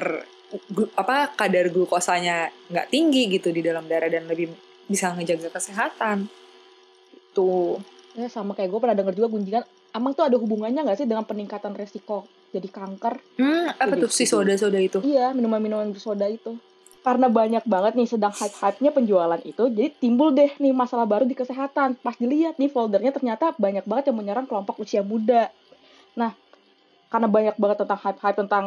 glu- 0.69 0.93
apa 0.95 1.33
kadar 1.33 1.73
glukosanya 1.73 2.53
nggak 2.69 2.89
tinggi 2.93 3.29
gitu 3.33 3.49
di 3.51 3.65
dalam 3.65 3.89
darah 3.89 4.09
dan 4.13 4.29
lebih 4.29 4.53
bisa 4.87 5.13
ngejaga 5.17 5.49
kesehatan. 5.55 6.29
Tuh. 7.35 7.83
Ya 8.15 8.31
sama 8.31 8.55
kayak 8.55 8.71
gue 8.71 8.79
pernah 8.79 8.95
denger 8.95 9.15
juga 9.19 9.29
gunjingan, 9.35 9.67
emang 9.91 10.15
tuh 10.15 10.23
ada 10.23 10.39
hubungannya 10.39 10.87
nggak 10.87 11.03
sih 11.03 11.09
dengan 11.11 11.27
peningkatan 11.27 11.75
resiko 11.75 12.23
jadi 12.55 12.71
kanker? 12.71 13.19
Hmm, 13.43 13.75
apa 13.75 13.99
tuh 13.99 14.07
si 14.07 14.23
setuju. 14.23 14.47
soda-soda 14.47 14.79
itu? 14.79 15.03
Iya, 15.03 15.35
minuman-minuman 15.35 15.91
bersoda 15.91 16.31
itu. 16.31 16.55
Karena 17.03 17.27
banyak 17.27 17.67
banget 17.67 17.99
nih 17.99 18.07
sedang 18.07 18.31
hype-hype-nya 18.31 18.95
penjualan 18.95 19.43
itu, 19.43 19.67
jadi 19.67 19.91
timbul 19.99 20.31
deh 20.31 20.55
nih 20.63 20.71
masalah 20.71 21.05
baru 21.05 21.27
di 21.27 21.35
kesehatan. 21.35 21.99
Pas 21.99 22.15
dilihat 22.15 22.55
nih 22.55 22.71
foldernya 22.71 23.11
ternyata 23.11 23.51
banyak 23.59 23.83
banget 23.83 24.15
yang 24.15 24.17
menyerang 24.23 24.47
kelompok 24.47 24.79
usia 24.79 25.03
muda. 25.03 25.51
Nah, 26.15 26.33
karena 27.11 27.27
banyak 27.27 27.59
banget 27.59 27.77
tentang 27.83 27.99
hype-hype 27.99 28.39
tentang 28.47 28.67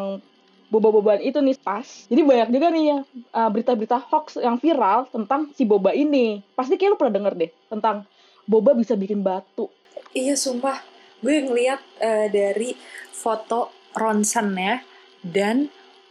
boba-bobaan 0.67 1.23
itu 1.23 1.39
nih 1.39 1.55
pas. 1.63 1.87
Jadi 2.11 2.21
banyak 2.27 2.51
juga 2.51 2.67
nih 2.75 2.83
ya 2.83 2.99
berita-berita 3.47 4.03
hoax 4.11 4.35
yang 4.43 4.59
viral 4.59 5.07
tentang 5.07 5.47
si 5.55 5.63
boba 5.63 5.95
ini. 5.95 6.43
Pasti 6.53 6.75
kayak 6.75 6.93
lu 6.93 6.97
pernah 6.99 7.15
denger 7.15 7.33
deh 7.39 7.51
tentang 7.71 8.03
boba 8.47 8.73
bisa 8.73 8.95
bikin 8.95 9.21
batu. 9.21 9.67
Iya 10.15 10.39
sumpah, 10.39 10.81
gue 11.19 11.35
ngeliat 11.43 11.81
uh, 11.99 12.27
dari 12.31 12.73
foto 13.11 13.75
ronsen 13.93 14.55
ya 14.55 14.79
dan 15.21 15.67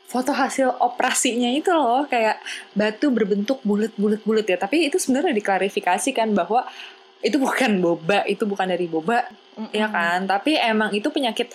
foto 0.06 0.30
hasil 0.30 0.78
operasinya 0.78 1.50
itu 1.50 1.72
loh 1.74 2.06
kayak 2.06 2.38
batu 2.76 3.10
berbentuk 3.10 3.58
bulat-bulat-bulat 3.64 4.46
ya. 4.46 4.60
Tapi 4.60 4.86
itu 4.86 5.00
sebenarnya 5.00 5.34
diklarifikasikan 5.34 6.30
bahwa 6.36 6.62
itu 7.24 7.40
bukan 7.40 7.80
boba, 7.82 8.22
itu 8.28 8.46
bukan 8.46 8.70
dari 8.70 8.86
boba, 8.86 9.26
mm 9.56 9.66
-mm. 9.66 9.74
ya 9.74 9.88
kan? 9.90 10.28
Tapi 10.28 10.54
emang 10.60 10.94
itu 10.94 11.08
penyakit 11.10 11.50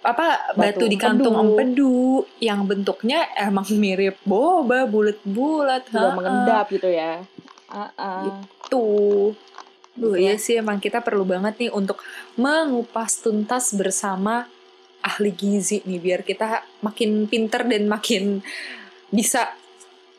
apa 0.00 0.56
batu, 0.56 0.80
batu 0.80 0.84
di 0.88 0.96
kantung 0.96 1.36
empedu 1.36 2.24
yang 2.40 2.64
bentuknya 2.64 3.28
emang 3.36 3.68
mirip 3.80 4.16
boba 4.24 4.88
bulat-bulat 4.88 5.92
mengendap 5.92 6.72
gitu 6.72 6.88
ya 6.88 7.20
uh 7.68 7.84
-uh. 7.92 8.20
itu 8.24 8.86
Duh, 10.00 10.16
gitu. 10.16 10.24
ya 10.24 10.34
sih 10.40 10.56
emang 10.56 10.80
kita 10.80 11.04
perlu 11.04 11.28
banget 11.28 11.60
nih 11.60 11.70
untuk 11.76 12.00
mengupas 12.40 13.20
tuntas 13.20 13.76
bersama 13.76 14.48
ahli 15.04 15.32
gizi 15.32 15.84
nih 15.84 16.00
biar 16.00 16.20
kita 16.24 16.64
makin 16.80 17.28
pinter 17.28 17.68
dan 17.68 17.84
makin 17.84 18.40
bisa 19.12 19.52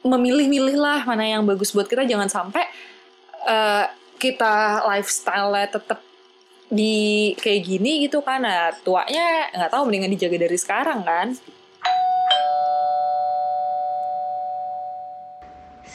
memilih-milih 0.06 0.78
lah 0.78 1.02
mana 1.06 1.26
yang 1.26 1.42
bagus 1.46 1.74
buat 1.74 1.90
kita. 1.90 2.06
Jangan 2.06 2.30
sampai 2.30 2.66
uh, 3.50 3.86
kita 4.22 4.86
lifestyle 4.86 5.54
tetap 5.66 6.00
di 6.70 7.34
kayak 7.42 7.62
gini 7.66 8.06
gitu 8.06 8.22
kan. 8.22 8.46
Nah 8.46 8.70
tuanya 8.86 9.50
nggak 9.50 9.72
tahu 9.74 9.90
mendingan 9.90 10.14
dijaga 10.14 10.46
dari 10.46 10.58
sekarang 10.62 11.02
kan 11.02 11.34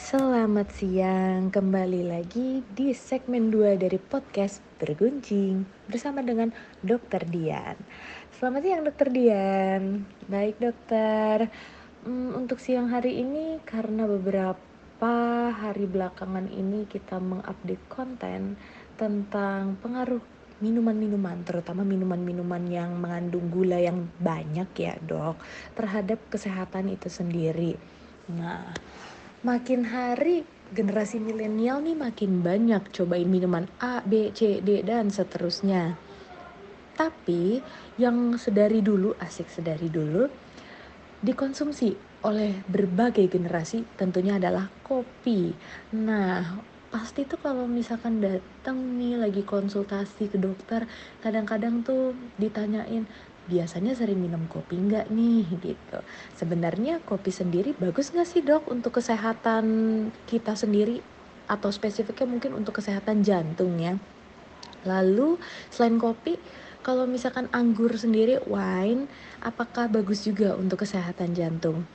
Selamat 0.07 0.71
siang, 0.71 1.51
kembali 1.51 2.07
lagi 2.07 2.63
di 2.71 2.95
segmen 2.95 3.51
2 3.51 3.75
dari 3.75 3.99
podcast 3.99 4.63
Bergunjing 4.79 5.67
bersama 5.83 6.23
dengan 6.23 6.55
Dokter 6.79 7.27
Dian. 7.27 7.75
Selamat 8.39 8.63
siang 8.63 8.87
Dokter 8.87 9.11
Dian. 9.11 10.07
Baik 10.31 10.63
dokter, 10.63 11.51
hmm, 12.07 12.39
untuk 12.39 12.63
siang 12.63 12.87
hari 12.87 13.19
ini 13.19 13.59
karena 13.67 14.07
beberapa 14.07 15.11
hari 15.51 15.83
belakangan 15.91 16.55
ini 16.55 16.87
kita 16.87 17.19
mengupdate 17.19 17.83
konten 17.91 18.55
tentang 18.95 19.75
pengaruh 19.83 20.23
minuman-minuman, 20.63 21.43
terutama 21.43 21.83
minuman-minuman 21.83 22.63
yang 22.71 22.95
mengandung 22.95 23.51
gula 23.51 23.75
yang 23.75 24.07
banyak 24.23 24.71
ya 24.71 24.95
dok, 25.03 25.35
terhadap 25.75 26.23
kesehatan 26.31 26.95
itu 26.95 27.11
sendiri. 27.11 27.75
Nah, 28.31 28.71
makin 29.47 29.87
hari 29.87 30.43
generasi 30.75 31.23
milenial 31.23 31.79
nih 31.79 31.95
makin 31.95 32.43
banyak 32.43 32.91
cobain 32.91 33.31
minuman 33.31 33.63
A, 33.79 34.03
B, 34.03 34.35
C, 34.35 34.59
D 34.59 34.83
dan 34.83 35.07
seterusnya. 35.07 35.95
Tapi 36.99 37.63
yang 37.95 38.35
sedari 38.35 38.83
dulu, 38.83 39.15
asik 39.15 39.47
sedari 39.47 39.87
dulu, 39.87 40.27
dikonsumsi 41.23 41.95
oleh 42.27 42.59
berbagai 42.67 43.31
generasi 43.31 43.87
tentunya 43.95 44.35
adalah 44.35 44.67
kopi. 44.83 45.55
Nah, 45.95 46.59
pasti 46.91 47.23
tuh 47.23 47.39
kalau 47.39 47.63
misalkan 47.71 48.19
datang 48.19 48.99
nih 48.99 49.15
lagi 49.15 49.47
konsultasi 49.47 50.27
ke 50.27 50.35
dokter, 50.35 50.83
kadang-kadang 51.23 51.87
tuh 51.87 52.11
ditanyain, 52.35 53.07
biasanya 53.47 53.95
sering 53.95 54.19
minum 54.19 54.43
kopi 54.51 54.75
nggak 54.75 55.07
nih 55.09 55.47
gitu. 55.59 55.99
Sebenarnya 56.35 56.99
kopi 57.03 57.31
sendiri 57.31 57.73
bagus 57.79 58.11
nggak 58.11 58.27
sih 58.27 58.43
dok 58.43 58.67
untuk 58.67 58.99
kesehatan 58.99 59.65
kita 60.27 60.53
sendiri 60.53 60.99
atau 61.47 61.71
spesifiknya 61.71 62.27
mungkin 62.27 62.51
untuk 62.59 62.77
kesehatan 62.83 63.23
jantung 63.23 63.79
ya. 63.79 63.95
Lalu 64.83 65.39
selain 65.71 65.99
kopi, 65.99 66.35
kalau 66.83 67.03
misalkan 67.07 67.51
anggur 67.51 67.91
sendiri 67.95 68.39
wine, 68.47 69.07
apakah 69.43 69.91
bagus 69.91 70.23
juga 70.27 70.55
untuk 70.55 70.83
kesehatan 70.83 71.35
jantung? 71.35 71.87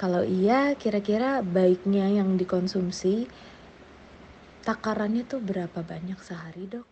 Kalau 0.00 0.24
iya, 0.24 0.72
kira-kira 0.76 1.44
baiknya 1.44 2.08
yang 2.08 2.36
dikonsumsi 2.40 3.28
takarannya 4.64 5.26
tuh 5.28 5.42
berapa 5.42 5.84
banyak 5.84 6.16
sehari 6.22 6.64
dok? 6.70 6.86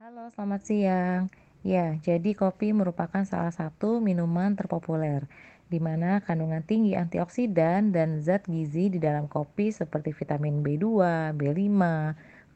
Halo, 0.00 0.32
selamat 0.34 0.60
siang. 0.64 1.39
Ya, 1.60 1.92
jadi 2.00 2.32
kopi 2.32 2.72
merupakan 2.72 3.20
salah 3.28 3.52
satu 3.52 4.00
minuman 4.00 4.56
terpopuler, 4.56 5.28
di 5.68 5.76
mana 5.76 6.24
kandungan 6.24 6.64
tinggi 6.64 6.96
antioksidan 6.96 7.92
dan 7.92 8.24
zat 8.24 8.48
gizi 8.48 8.88
di 8.88 8.96
dalam 8.96 9.28
kopi 9.28 9.68
seperti 9.68 10.16
vitamin 10.16 10.64
B2, 10.64 10.88
B5, 11.36 11.76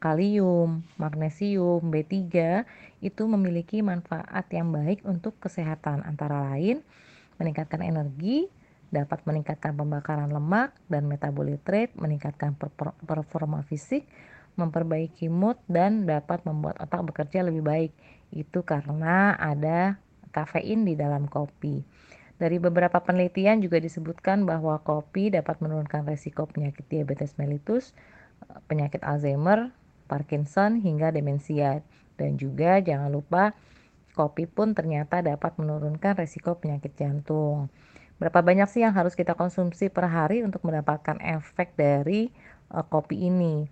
kalium, 0.01 0.81
magnesium, 0.97 1.85
B3 1.85 2.17
itu 3.05 3.23
memiliki 3.29 3.85
manfaat 3.85 4.49
yang 4.49 4.73
baik 4.73 5.05
untuk 5.05 5.37
kesehatan 5.37 6.01
antara 6.01 6.41
lain 6.49 6.81
meningkatkan 7.37 7.85
energi, 7.85 8.49
dapat 8.89 9.21
meningkatkan 9.29 9.77
pembakaran 9.77 10.33
lemak 10.33 10.73
dan 10.89 11.05
metabolit 11.05 11.61
rate, 11.69 11.93
meningkatkan 11.93 12.57
performa 13.05 13.61
fisik, 13.69 14.09
memperbaiki 14.57 15.29
mood 15.29 15.61
dan 15.69 16.09
dapat 16.09 16.41
membuat 16.41 16.81
otak 16.81 17.05
bekerja 17.05 17.45
lebih 17.45 17.61
baik 17.61 17.91
itu 18.35 18.61
karena 18.67 19.33
ada 19.39 19.97
kafein 20.35 20.83
di 20.83 20.99
dalam 20.99 21.31
kopi. 21.31 21.81
Dari 22.35 22.59
beberapa 22.59 22.99
penelitian 22.99 23.63
juga 23.63 23.79
disebutkan 23.79 24.43
bahwa 24.43 24.83
kopi 24.83 25.31
dapat 25.31 25.63
menurunkan 25.63 26.03
resiko 26.03 26.43
penyakit 26.43 26.83
diabetes 26.91 27.39
mellitus, 27.39 27.95
penyakit 28.67 28.99
Alzheimer, 29.07 29.71
Parkinson 30.11 30.83
hingga 30.83 31.15
demensia. 31.15 31.79
Dan 32.19 32.35
juga 32.35 32.83
jangan 32.83 33.07
lupa 33.07 33.55
kopi 34.15 34.47
pun 34.47 34.75
ternyata 34.75 35.23
dapat 35.23 35.55
menurunkan 35.55 36.19
resiko 36.19 36.59
penyakit 36.59 36.95
jantung. 36.99 37.71
Berapa 38.15 38.39
banyak 38.39 38.67
sih 38.71 38.83
yang 38.83 38.95
harus 38.95 39.15
kita 39.15 39.35
konsumsi 39.35 39.91
per 39.91 40.07
hari 40.07 40.39
untuk 40.43 40.63
mendapatkan 40.63 41.19
efek 41.19 41.75
dari 41.75 42.31
uh, 42.71 42.83
kopi 42.83 43.27
ini? 43.27 43.67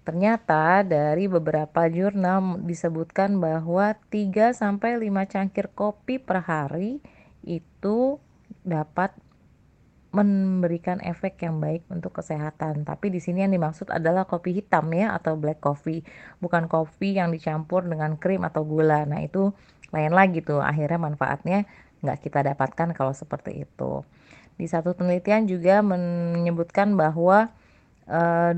Ternyata 0.00 0.80
dari 0.80 1.28
beberapa 1.28 1.84
jurnal 1.86 2.64
disebutkan 2.64 3.36
bahwa 3.36 3.94
3 4.08 4.56
sampai 4.56 4.96
5 4.96 5.28
cangkir 5.28 5.68
kopi 5.76 6.16
per 6.16 6.40
hari 6.44 7.04
itu 7.44 8.16
dapat 8.64 9.12
memberikan 10.10 10.98
efek 11.06 11.38
yang 11.46 11.62
baik 11.62 11.86
untuk 11.86 12.18
kesehatan. 12.18 12.82
Tapi 12.82 13.14
di 13.14 13.22
sini 13.22 13.46
yang 13.46 13.54
dimaksud 13.54 13.94
adalah 13.94 14.26
kopi 14.26 14.58
hitam 14.58 14.90
ya 14.90 15.14
atau 15.14 15.38
black 15.38 15.62
coffee, 15.62 16.02
bukan 16.42 16.66
kopi 16.66 17.14
yang 17.14 17.30
dicampur 17.30 17.86
dengan 17.86 18.18
krim 18.18 18.42
atau 18.42 18.66
gula. 18.66 19.06
Nah, 19.06 19.22
itu 19.22 19.54
lain 19.94 20.10
lagi 20.10 20.42
tuh. 20.42 20.58
Akhirnya 20.58 20.98
manfaatnya 20.98 21.68
nggak 22.02 22.18
kita 22.26 22.42
dapatkan 22.42 22.90
kalau 22.96 23.14
seperti 23.14 23.62
itu. 23.62 24.02
Di 24.58 24.66
satu 24.66 24.98
penelitian 24.98 25.46
juga 25.46 25.80
menyebutkan 25.80 26.98
bahwa 26.98 27.54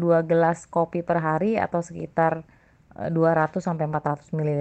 dua 0.01 0.25
gelas 0.25 0.65
kopi 0.65 1.05
per 1.05 1.21
hari 1.21 1.61
atau 1.61 1.85
sekitar 1.85 2.41
uh, 2.97 3.09
eh, 3.09 3.11
200 3.13 3.61
sampai 3.61 3.85
400 3.89 4.33
ml 4.33 4.61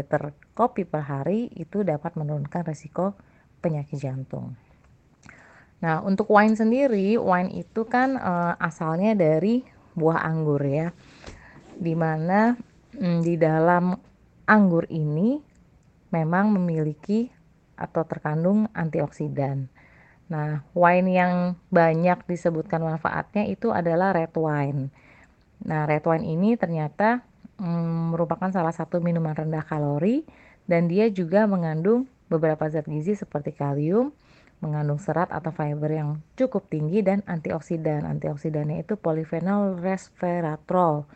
kopi 0.51 0.83
per 0.83 1.03
hari 1.03 1.47
itu 1.55 1.83
dapat 1.83 2.15
menurunkan 2.19 2.67
resiko 2.67 3.15
penyakit 3.63 3.99
jantung. 3.99 4.55
Nah, 5.81 6.05
untuk 6.05 6.29
wine 6.29 6.53
sendiri, 6.53 7.17
wine 7.17 7.57
itu 7.57 7.89
kan 7.89 8.13
uh, 8.13 8.53
asalnya 8.61 9.17
dari 9.17 9.65
buah 9.97 10.21
anggur 10.21 10.61
ya. 10.61 10.93
Di 11.73 11.97
mana 11.97 12.53
mm, 12.93 13.19
di 13.25 13.33
dalam 13.41 13.97
anggur 14.45 14.85
ini 14.93 15.41
memang 16.13 16.53
memiliki 16.53 17.25
atau 17.73 18.05
terkandung 18.05 18.69
antioksidan. 18.77 19.65
Nah, 20.31 20.63
wine 20.71 21.11
yang 21.11 21.33
banyak 21.67 22.23
disebutkan 22.23 22.79
manfaatnya 22.79 23.43
itu 23.51 23.75
adalah 23.75 24.15
red 24.15 24.31
wine. 24.31 24.87
Nah, 25.67 25.83
red 25.83 26.07
wine 26.07 26.23
ini 26.23 26.55
ternyata 26.55 27.19
mm, 27.59 28.15
merupakan 28.15 28.47
salah 28.47 28.71
satu 28.71 29.03
minuman 29.03 29.35
rendah 29.35 29.67
kalori 29.67 30.23
dan 30.71 30.87
dia 30.87 31.11
juga 31.11 31.43
mengandung 31.51 32.07
beberapa 32.31 32.63
zat 32.71 32.87
gizi 32.87 33.11
seperti 33.11 33.51
kalium, 33.51 34.15
mengandung 34.63 35.03
serat 35.03 35.27
atau 35.35 35.51
fiber 35.51 35.91
yang 35.91 36.23
cukup 36.39 36.63
tinggi 36.71 37.03
dan 37.03 37.27
antioksidan. 37.27 38.07
Antioksidannya 38.07 38.87
itu 38.87 38.95
polyphenol 38.95 39.83
resveratrol 39.83 41.11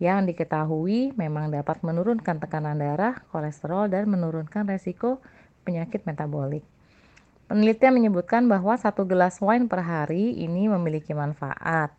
yang 0.00 0.24
diketahui 0.24 1.12
memang 1.12 1.52
dapat 1.52 1.84
menurunkan 1.84 2.40
tekanan 2.40 2.80
darah, 2.80 3.20
kolesterol, 3.28 3.92
dan 3.92 4.08
menurunkan 4.08 4.64
resiko 4.64 5.20
penyakit 5.68 6.08
metabolik. 6.08 6.64
Penelitian 7.46 7.94
menyebutkan 7.94 8.50
bahwa 8.50 8.74
satu 8.74 9.06
gelas 9.06 9.38
wine 9.38 9.70
per 9.70 9.78
hari 9.86 10.34
ini 10.34 10.66
memiliki 10.66 11.14
manfaat. 11.14 11.94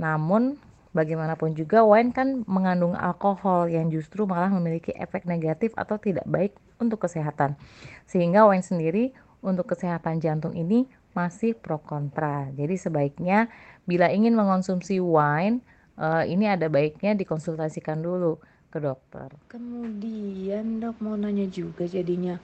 Namun, 0.00 0.56
bagaimanapun 0.96 1.52
juga 1.52 1.84
wine 1.84 2.16
kan 2.16 2.40
mengandung 2.48 2.96
alkohol 2.96 3.68
yang 3.68 3.92
justru 3.92 4.24
malah 4.24 4.48
memiliki 4.48 4.96
efek 4.96 5.28
negatif 5.28 5.76
atau 5.76 6.00
tidak 6.00 6.24
baik 6.24 6.56
untuk 6.80 7.04
kesehatan. 7.04 7.60
Sehingga 8.08 8.48
wine 8.48 8.64
sendiri 8.64 9.12
untuk 9.44 9.68
kesehatan 9.68 10.16
jantung 10.24 10.56
ini 10.56 10.88
masih 11.12 11.52
pro 11.52 11.76
kontra. 11.76 12.48
Jadi 12.56 12.80
sebaiknya 12.80 13.52
bila 13.84 14.08
ingin 14.08 14.32
mengonsumsi 14.32 14.96
wine, 14.96 15.60
uh, 16.00 16.24
ini 16.24 16.48
ada 16.48 16.72
baiknya 16.72 17.12
dikonsultasikan 17.12 18.00
dulu 18.00 18.40
ke 18.72 18.80
dokter. 18.80 19.28
Kemudian 19.52 20.80
dok 20.80 21.00
mau 21.04 21.16
nanya 21.16 21.48
juga 21.48 21.84
jadinya 21.84 22.40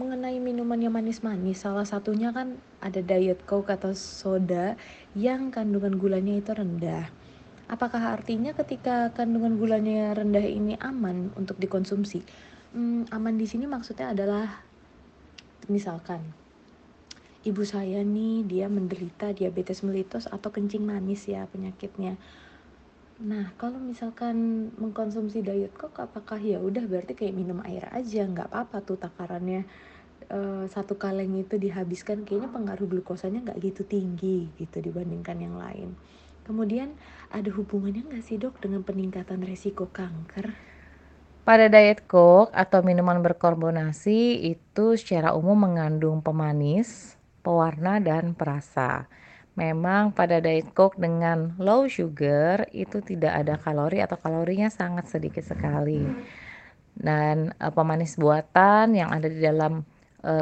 mengenai 0.00 0.40
minuman 0.40 0.80
yang 0.80 0.96
manis-manis 0.96 1.62
salah 1.62 1.84
satunya 1.84 2.32
kan 2.32 2.56
ada 2.80 3.04
diet 3.04 3.44
coke 3.44 3.68
atau 3.68 3.92
soda 3.92 4.74
yang 5.12 5.52
kandungan 5.52 6.00
gulanya 6.00 6.40
itu 6.40 6.52
rendah. 6.56 7.12
Apakah 7.68 8.16
artinya 8.16 8.56
ketika 8.56 9.12
kandungan 9.12 9.60
gulanya 9.60 10.12
rendah 10.16 10.44
ini 10.44 10.80
aman 10.80 11.32
untuk 11.36 11.60
dikonsumsi? 11.60 12.24
Hmm, 12.72 13.04
aman 13.12 13.36
di 13.36 13.44
sini 13.44 13.68
maksudnya 13.68 14.16
adalah 14.16 14.64
misalkan 15.68 16.24
ibu 17.42 17.62
saya 17.66 18.00
nih 18.00 18.46
dia 18.46 18.66
menderita 18.70 19.34
diabetes 19.34 19.82
mellitus 19.82 20.30
atau 20.30 20.48
kencing 20.48 20.82
manis 20.82 21.26
ya 21.26 21.44
penyakitnya 21.50 22.16
Nah, 23.22 23.54
kalau 23.54 23.78
misalkan 23.78 24.68
mengkonsumsi 24.82 25.46
diet 25.46 25.70
coke, 25.78 26.02
apakah 26.02 26.42
ya 26.42 26.58
udah 26.58 26.82
berarti 26.90 27.14
kayak 27.14 27.38
minum 27.38 27.62
air 27.62 27.86
aja, 27.94 28.26
nggak 28.26 28.50
apa-apa 28.50 28.82
tuh 28.82 28.98
takarannya 28.98 29.62
uh, 30.26 30.66
satu 30.66 30.98
kaleng 30.98 31.38
itu 31.38 31.54
dihabiskan, 31.54 32.26
kayaknya 32.26 32.50
pengaruh 32.50 32.86
glukosanya 32.90 33.46
nggak 33.46 33.62
gitu 33.62 33.82
tinggi 33.86 34.50
gitu 34.58 34.82
dibandingkan 34.82 35.38
yang 35.38 35.54
lain. 35.54 35.94
Kemudian 36.42 36.98
ada 37.30 37.46
hubungannya 37.54 38.02
nggak 38.10 38.24
sih 38.26 38.42
dok 38.42 38.58
dengan 38.58 38.82
peningkatan 38.82 39.38
resiko 39.46 39.86
kanker? 39.86 40.50
Pada 41.46 41.70
diet 41.70 42.02
coke 42.10 42.50
atau 42.50 42.82
minuman 42.82 43.22
berkarbonasi 43.22 44.50
itu 44.50 44.98
secara 44.98 45.30
umum 45.38 45.54
mengandung 45.54 46.18
pemanis, 46.26 47.14
pewarna, 47.46 48.02
dan 48.02 48.34
perasa. 48.34 49.06
Memang 49.52 50.16
pada 50.16 50.40
diet 50.40 50.72
coke 50.72 50.96
dengan 50.96 51.52
low 51.60 51.84
sugar 51.84 52.72
itu 52.72 53.04
tidak 53.04 53.44
ada 53.44 53.60
kalori 53.60 54.00
atau 54.00 54.16
kalorinya 54.16 54.72
sangat 54.72 55.12
sedikit 55.12 55.44
sekali. 55.44 56.00
Dan 56.96 57.52
e, 57.60 57.66
pemanis 57.68 58.16
buatan 58.16 58.96
yang 58.96 59.12
ada 59.12 59.28
di 59.28 59.44
dalam 59.44 59.84
e, 60.24 60.34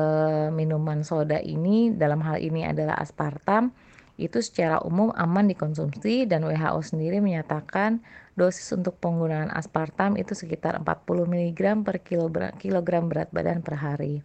minuman 0.54 1.02
soda 1.02 1.42
ini 1.42 1.90
dalam 1.90 2.22
hal 2.22 2.38
ini 2.38 2.62
adalah 2.62 3.02
aspartam 3.02 3.74
itu 4.20 4.38
secara 4.44 4.78
umum 4.84 5.10
aman 5.16 5.48
dikonsumsi 5.48 6.28
dan 6.28 6.44
WHO 6.44 6.80
sendiri 6.84 7.18
menyatakan 7.24 8.04
dosis 8.36 8.70
untuk 8.76 9.00
penggunaan 9.00 9.48
aspartam 9.50 10.14
itu 10.20 10.36
sekitar 10.36 10.76
40 10.76 11.24
mg 11.26 11.60
per 11.82 11.98
kilogram 12.60 13.08
berat 13.08 13.32
badan 13.32 13.64
per 13.64 13.80
hari. 13.80 14.22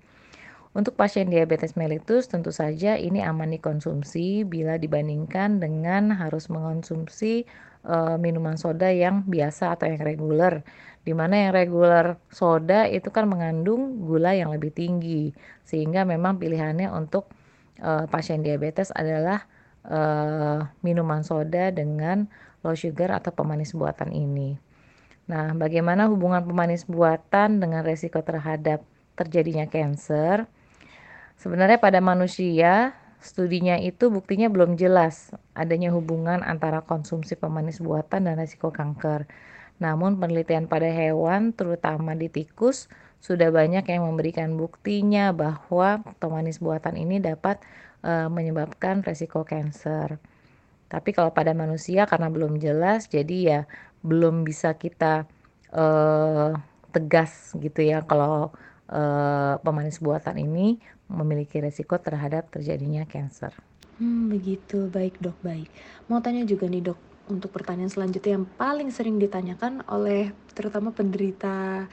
Untuk 0.75 0.99
pasien 0.99 1.31
diabetes 1.31 1.79
mellitus 1.79 2.27
tentu 2.27 2.51
saja 2.51 2.99
ini 2.99 3.23
aman 3.23 3.47
dikonsumsi 3.47 4.43
bila 4.43 4.75
dibandingkan 4.75 5.63
dengan 5.63 6.11
harus 6.11 6.51
mengonsumsi 6.51 7.47
uh, 7.87 8.19
minuman 8.19 8.59
soda 8.59 8.91
yang 8.91 9.23
biasa 9.23 9.71
atau 9.71 9.87
yang 9.87 10.03
reguler. 10.03 10.67
Di 11.07 11.15
mana 11.15 11.47
yang 11.47 11.55
reguler 11.55 12.19
soda 12.27 12.91
itu 12.91 13.07
kan 13.07 13.23
mengandung 13.23 14.03
gula 14.03 14.35
yang 14.35 14.51
lebih 14.51 14.75
tinggi 14.75 15.31
sehingga 15.63 16.03
memang 16.03 16.43
pilihannya 16.43 16.91
untuk 16.91 17.31
uh, 17.79 18.03
pasien 18.11 18.43
diabetes 18.43 18.91
adalah 18.91 19.47
uh, 19.87 20.59
minuman 20.83 21.23
soda 21.23 21.71
dengan 21.71 22.27
low 22.67 22.75
sugar 22.75 23.15
atau 23.15 23.31
pemanis 23.31 23.71
buatan 23.71 24.11
ini. 24.11 24.59
Nah, 25.31 25.55
bagaimana 25.55 26.11
hubungan 26.11 26.43
pemanis 26.43 26.83
buatan 26.83 27.63
dengan 27.63 27.87
resiko 27.87 28.19
terhadap 28.19 28.83
terjadinya 29.15 29.71
kanker? 29.71 30.51
Sebenarnya 31.35 31.77
pada 31.77 31.99
manusia, 31.99 32.95
studinya 33.19 33.75
itu 33.81 34.13
buktinya 34.13 34.47
belum 34.47 34.77
jelas 34.77 35.33
adanya 35.57 35.89
hubungan 35.91 36.45
antara 36.45 36.85
konsumsi 36.85 37.33
pemanis 37.35 37.81
buatan 37.81 38.29
dan 38.29 38.37
risiko 38.37 38.69
kanker. 38.69 39.25
Namun 39.81 40.21
penelitian 40.21 40.71
pada 40.71 40.87
hewan, 40.87 41.51
terutama 41.51 42.15
di 42.15 42.31
tikus, 42.31 42.87
sudah 43.19 43.49
banyak 43.51 43.83
yang 43.89 44.05
memberikan 44.05 44.55
buktinya 44.55 45.33
bahwa 45.35 46.05
pemanis 46.21 46.61
buatan 46.61 46.95
ini 46.95 47.19
dapat 47.19 47.59
e, 48.05 48.29
menyebabkan 48.31 49.01
resiko 49.01 49.43
kanker. 49.43 50.21
Tapi 50.87 51.09
kalau 51.11 51.33
pada 51.33 51.51
manusia 51.57 52.05
karena 52.05 52.29
belum 52.29 52.61
jelas, 52.61 53.09
jadi 53.09 53.37
ya 53.41 53.59
belum 54.05 54.45
bisa 54.45 54.77
kita 54.77 55.25
e, 55.73 55.85
tegas 56.93 57.51
gitu 57.57 57.81
ya 57.83 58.05
kalau 58.05 58.53
e, 58.87 59.01
pemanis 59.59 59.99
buatan 59.99 60.39
ini 60.39 60.79
memiliki 61.09 61.61
resiko 61.61 61.97
terhadap 62.01 62.49
terjadinya 62.49 63.05
kanker. 63.05 63.53
Hmm, 64.01 64.27
begitu. 64.27 64.91
Baik, 64.91 65.21
Dok, 65.23 65.37
baik. 65.39 65.69
Mau 66.11 66.19
tanya 66.19 66.43
juga 66.43 66.67
nih, 66.67 66.91
Dok, 66.91 66.99
untuk 67.31 67.49
pertanyaan 67.55 67.89
selanjutnya 67.89 68.37
yang 68.41 68.47
paling 68.59 68.89
sering 68.91 69.17
ditanyakan 69.17 69.85
oleh 69.87 70.35
terutama 70.53 70.91
penderita 70.91 71.87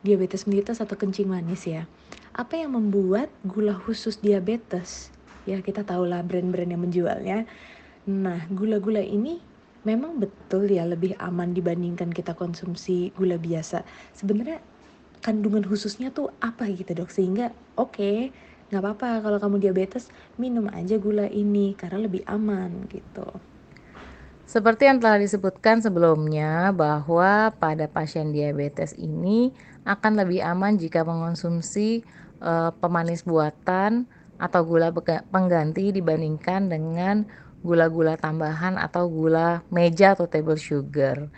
diabetes 0.00 0.48
mellitus 0.48 0.80
atau 0.80 0.96
kencing 0.96 1.28
manis 1.28 1.66
ya. 1.68 1.84
Apa 2.32 2.56
yang 2.56 2.78
membuat 2.78 3.28
gula 3.44 3.76
khusus 3.76 4.22
diabetes? 4.22 5.12
Ya, 5.44 5.58
kita 5.60 5.82
tahulah 5.82 6.22
brand-brand 6.22 6.70
yang 6.70 6.82
menjualnya. 6.86 7.38
Nah, 8.08 8.46
gula-gula 8.48 9.02
ini 9.02 9.42
memang 9.84 10.20
betul 10.20 10.68
ya 10.68 10.84
lebih 10.84 11.16
aman 11.16 11.56
dibandingkan 11.56 12.12
kita 12.12 12.36
konsumsi 12.36 13.12
gula 13.16 13.40
biasa. 13.40 13.84
Sebenarnya 14.12 14.60
kandungan 15.20 15.64
khususnya 15.64 16.08
tuh 16.12 16.32
apa 16.40 16.64
gitu 16.72 16.96
dok 16.96 17.12
sehingga 17.12 17.52
oke 17.76 17.92
okay, 17.92 18.32
nggak 18.70 18.80
apa-apa 18.80 19.20
kalau 19.26 19.38
kamu 19.42 19.56
diabetes 19.66 20.06
minum 20.38 20.70
aja 20.70 20.94
gula 20.96 21.26
ini 21.26 21.74
karena 21.74 22.06
lebih 22.06 22.22
aman 22.30 22.86
gitu. 22.86 23.26
Seperti 24.50 24.90
yang 24.90 24.98
telah 24.98 25.22
disebutkan 25.22 25.78
sebelumnya 25.78 26.74
bahwa 26.74 27.54
pada 27.54 27.86
pasien 27.86 28.34
diabetes 28.34 28.98
ini 28.98 29.54
akan 29.86 30.18
lebih 30.18 30.42
aman 30.42 30.74
jika 30.74 31.06
mengonsumsi 31.06 32.02
e, 32.42 32.52
pemanis 32.82 33.22
buatan 33.22 34.10
atau 34.42 34.66
gula 34.66 34.90
pengganti 35.30 35.94
dibandingkan 35.94 36.66
dengan 36.66 37.30
gula-gula 37.62 38.18
tambahan 38.18 38.74
atau 38.74 39.06
gula 39.06 39.62
meja 39.70 40.18
atau 40.18 40.26
table 40.26 40.58
sugar. 40.58 41.30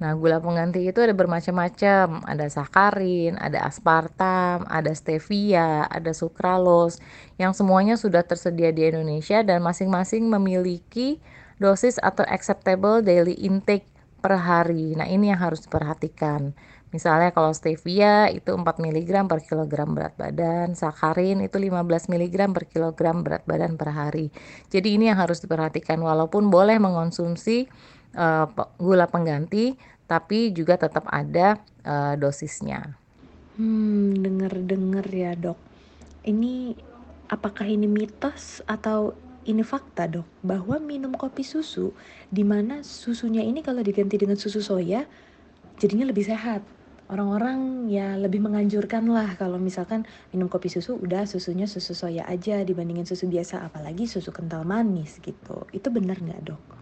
Nah, 0.00 0.16
gula 0.16 0.40
pengganti 0.40 0.80
itu 0.88 0.96
ada 1.04 1.12
bermacam-macam, 1.12 2.24
ada 2.24 2.48
sakarin, 2.48 3.36
ada 3.36 3.68
aspartam, 3.68 4.64
ada 4.64 4.96
stevia, 4.96 5.84
ada 5.92 6.16
sukralose, 6.16 7.04
yang 7.36 7.52
semuanya 7.52 8.00
sudah 8.00 8.24
tersedia 8.24 8.72
di 8.72 8.88
Indonesia 8.88 9.44
dan 9.44 9.60
masing-masing 9.60 10.24
memiliki 10.24 11.20
dosis 11.60 12.00
atau 12.00 12.24
acceptable 12.24 13.04
daily 13.04 13.36
intake 13.44 13.84
per 14.24 14.40
hari. 14.40 14.96
Nah, 14.96 15.04
ini 15.04 15.28
yang 15.28 15.40
harus 15.40 15.68
diperhatikan. 15.68 16.56
Misalnya 16.90 17.30
kalau 17.30 17.54
stevia 17.54 18.26
itu 18.34 18.50
4 18.50 18.66
mg 18.66 19.10
per 19.30 19.44
kilogram 19.46 19.94
berat 19.94 20.16
badan, 20.18 20.74
sakarin 20.74 21.38
itu 21.38 21.60
15 21.60 22.10
mg 22.10 22.36
per 22.50 22.64
kilogram 22.66 23.22
berat 23.22 23.46
badan 23.46 23.78
per 23.78 23.94
hari. 23.94 24.34
Jadi 24.72 24.98
ini 24.98 25.06
yang 25.06 25.20
harus 25.22 25.38
diperhatikan 25.38 26.02
walaupun 26.02 26.50
boleh 26.50 26.82
mengonsumsi 26.82 27.70
uh, 28.14 28.46
gula 28.80 29.06
pengganti 29.06 29.74
tapi 30.10 30.50
juga 30.50 30.74
tetap 30.74 31.06
ada 31.06 31.62
uh, 31.86 32.18
dosisnya. 32.18 32.98
Hmm, 33.54 34.18
dengar-dengar 34.18 35.06
ya 35.06 35.38
dok. 35.38 35.58
Ini 36.26 36.74
apakah 37.30 37.68
ini 37.70 37.86
mitos 37.86 38.64
atau 38.66 39.14
ini 39.46 39.62
fakta 39.62 40.10
dok 40.10 40.26
bahwa 40.42 40.76
minum 40.82 41.14
kopi 41.14 41.46
susu 41.46 41.94
di 42.28 42.42
mana 42.42 42.82
susunya 42.82 43.40
ini 43.40 43.62
kalau 43.62 43.80
diganti 43.80 44.20
dengan 44.20 44.36
susu 44.36 44.60
soya 44.60 45.06
jadinya 45.78 46.10
lebih 46.10 46.26
sehat. 46.26 46.66
Orang-orang 47.10 47.90
ya 47.90 48.14
lebih 48.14 48.38
menganjurkan 48.38 49.10
lah 49.10 49.34
kalau 49.34 49.58
misalkan 49.58 50.06
minum 50.30 50.46
kopi 50.46 50.70
susu 50.70 50.94
udah 50.94 51.26
susunya 51.26 51.66
susu 51.66 51.90
soya 51.90 52.22
aja 52.30 52.62
dibandingin 52.62 53.02
susu 53.02 53.26
biasa 53.26 53.66
apalagi 53.66 54.06
susu 54.06 54.30
kental 54.30 54.62
manis 54.62 55.18
gitu. 55.18 55.66
Itu 55.74 55.90
benar 55.90 56.22
nggak 56.22 56.42
dok? 56.46 56.79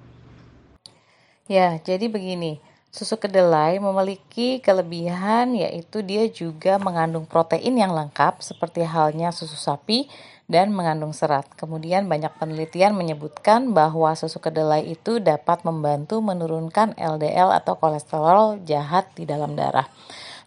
Ya, 1.48 1.80
jadi 1.80 2.12
begini. 2.12 2.60
Susu 2.92 3.16
kedelai 3.16 3.80
memiliki 3.80 4.60
kelebihan 4.60 5.56
yaitu 5.56 6.04
dia 6.04 6.28
juga 6.28 6.76
mengandung 6.76 7.24
protein 7.24 7.72
yang 7.80 7.96
lengkap 7.96 8.44
seperti 8.44 8.84
halnya 8.84 9.32
susu 9.32 9.56
sapi 9.56 10.12
dan 10.44 10.76
mengandung 10.76 11.16
serat. 11.16 11.48
Kemudian 11.56 12.04
banyak 12.04 12.36
penelitian 12.36 12.92
menyebutkan 12.92 13.72
bahwa 13.72 14.12
susu 14.12 14.44
kedelai 14.44 14.92
itu 14.92 15.24
dapat 15.24 15.64
membantu 15.64 16.20
menurunkan 16.20 16.92
LDL 17.00 17.56
atau 17.64 17.80
kolesterol 17.80 18.60
jahat 18.68 19.08
di 19.16 19.24
dalam 19.24 19.56
darah. 19.56 19.88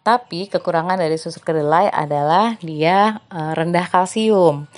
Tapi 0.06 0.54
kekurangan 0.54 1.02
dari 1.02 1.18
susu 1.18 1.42
kedelai 1.42 1.90
adalah 1.90 2.62
dia 2.62 3.26
eh, 3.34 3.54
rendah 3.58 3.90
kalsium 3.90 4.70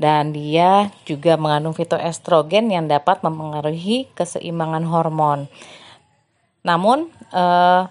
dan 0.00 0.32
dia 0.32 0.88
juga 1.04 1.36
mengandung 1.36 1.76
fitoestrogen 1.76 2.72
yang 2.72 2.88
dapat 2.88 3.20
mempengaruhi 3.20 4.08
keseimbangan 4.16 4.88
hormon. 4.88 5.44
Namun 6.64 7.12
eh, 7.36 7.82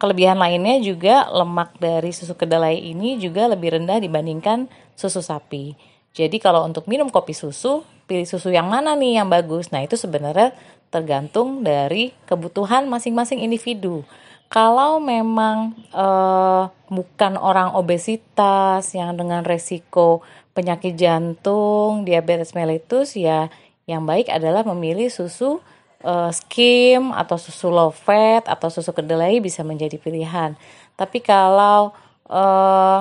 kelebihan 0.00 0.40
lainnya 0.40 0.80
juga 0.80 1.28
lemak 1.28 1.76
dari 1.76 2.08
susu 2.16 2.32
kedelai 2.32 2.80
ini 2.80 3.20
juga 3.20 3.52
lebih 3.52 3.76
rendah 3.76 4.00
dibandingkan 4.00 4.64
susu 4.96 5.20
sapi. 5.20 5.76
Jadi 6.16 6.40
kalau 6.40 6.64
untuk 6.64 6.88
minum 6.88 7.12
kopi 7.12 7.36
susu, 7.36 7.84
pilih 8.08 8.24
susu 8.24 8.48
yang 8.48 8.66
mana 8.66 8.96
nih 8.96 9.20
yang 9.20 9.28
bagus? 9.28 9.68
Nah, 9.68 9.84
itu 9.84 9.94
sebenarnya 9.94 10.56
tergantung 10.88 11.60
dari 11.60 12.16
kebutuhan 12.24 12.88
masing-masing 12.88 13.44
individu. 13.44 14.08
kalau 14.48 14.96
memang 14.96 15.76
uh, 15.92 16.72
bukan 16.88 17.36
orang 17.36 17.76
obesitas 17.76 18.96
yang 18.96 19.12
dengan 19.12 19.44
resiko 19.44 20.24
penyakit 20.52 20.98
jantung, 20.98 22.04
diabetes 22.04 22.52
mellitus 22.52 23.14
ya 23.18 23.52
yang 23.88 24.04
baik 24.04 24.28
adalah 24.28 24.62
memilih 24.68 25.08
susu 25.08 25.64
uh, 26.04 26.30
skim 26.30 27.10
atau 27.16 27.40
susu 27.40 27.72
low 27.72 27.88
fat 27.90 28.44
atau 28.44 28.68
susu 28.68 28.92
kedelai 28.92 29.40
bisa 29.40 29.64
menjadi 29.64 29.96
pilihan. 29.96 30.54
Tapi 30.98 31.24
kalau 31.24 31.96
uh, 32.28 33.00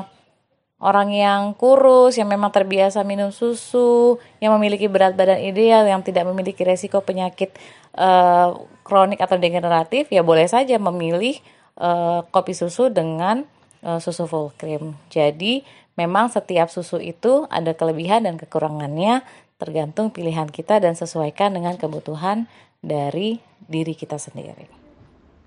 orang 0.77 1.09
yang 1.09 1.41
kurus, 1.57 2.15
yang 2.15 2.29
memang 2.29 2.53
terbiasa 2.53 3.01
minum 3.01 3.33
susu, 3.33 4.21
yang 4.37 4.53
memiliki 4.55 4.85
berat 4.85 5.17
badan 5.17 5.41
ideal, 5.41 5.83
yang 5.89 6.05
tidak 6.05 6.23
memiliki 6.29 6.61
resiko 6.61 7.01
penyakit 7.01 7.51
uh, 7.97 8.53
kronik 8.85 9.19
atau 9.19 9.35
degeneratif, 9.35 10.07
ya 10.13 10.21
boleh 10.21 10.45
saja 10.45 10.77
memilih 10.77 11.41
uh, 11.81 12.23
kopi 12.29 12.53
susu 12.53 12.93
dengan 12.93 13.43
uh, 13.81 13.99
susu 13.99 14.29
full 14.29 14.53
cream. 14.55 14.95
Jadi 15.09 15.65
memang 15.97 16.29
setiap 16.31 16.69
susu 16.69 17.01
itu 17.01 17.49
ada 17.49 17.73
kelebihan 17.73 18.23
dan 18.29 18.37
kekurangannya 18.37 19.25
tergantung 19.57 20.13
pilihan 20.13 20.47
kita 20.47 20.77
dan 20.77 20.93
sesuaikan 20.93 21.57
dengan 21.57 21.75
kebutuhan 21.75 22.45
dari 22.79 23.41
diri 23.65 23.97
kita 23.97 24.21
sendiri. 24.21 24.69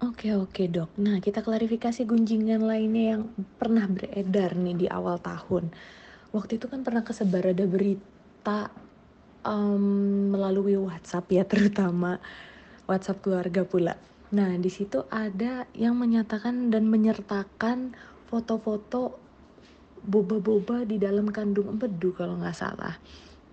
Oke 0.00 0.34
oke 0.34 0.66
dok. 0.66 0.90
Nah 0.98 1.22
kita 1.22 1.44
klarifikasi 1.44 2.02
gunjingan 2.08 2.64
lainnya 2.64 3.16
yang 3.16 3.22
pernah 3.60 3.86
beredar 3.86 4.58
nih 4.58 4.76
di 4.76 4.86
awal 4.90 5.22
tahun. 5.22 5.70
Waktu 6.34 6.58
itu 6.58 6.66
kan 6.66 6.82
pernah 6.82 7.06
kesebar 7.06 7.52
ada 7.54 7.64
berita 7.68 8.72
um, 9.44 10.32
melalui 10.32 10.74
WhatsApp 10.80 11.28
ya 11.30 11.44
terutama 11.52 12.18
WhatsApp 12.90 13.22
keluarga 13.22 13.62
pula. 13.62 13.94
Nah, 14.30 14.54
di 14.62 14.70
situ 14.70 15.04
ada 15.10 15.66
yang 15.74 15.98
menyatakan 15.98 16.70
dan 16.70 16.86
menyertakan 16.86 17.98
foto-foto 18.30 19.18
boba-boba 20.04 20.88
di 20.88 20.96
dalam 20.96 21.28
kandung 21.28 21.76
empedu 21.76 22.12
kalau 22.16 22.38
nggak 22.40 22.56
salah. 22.56 22.96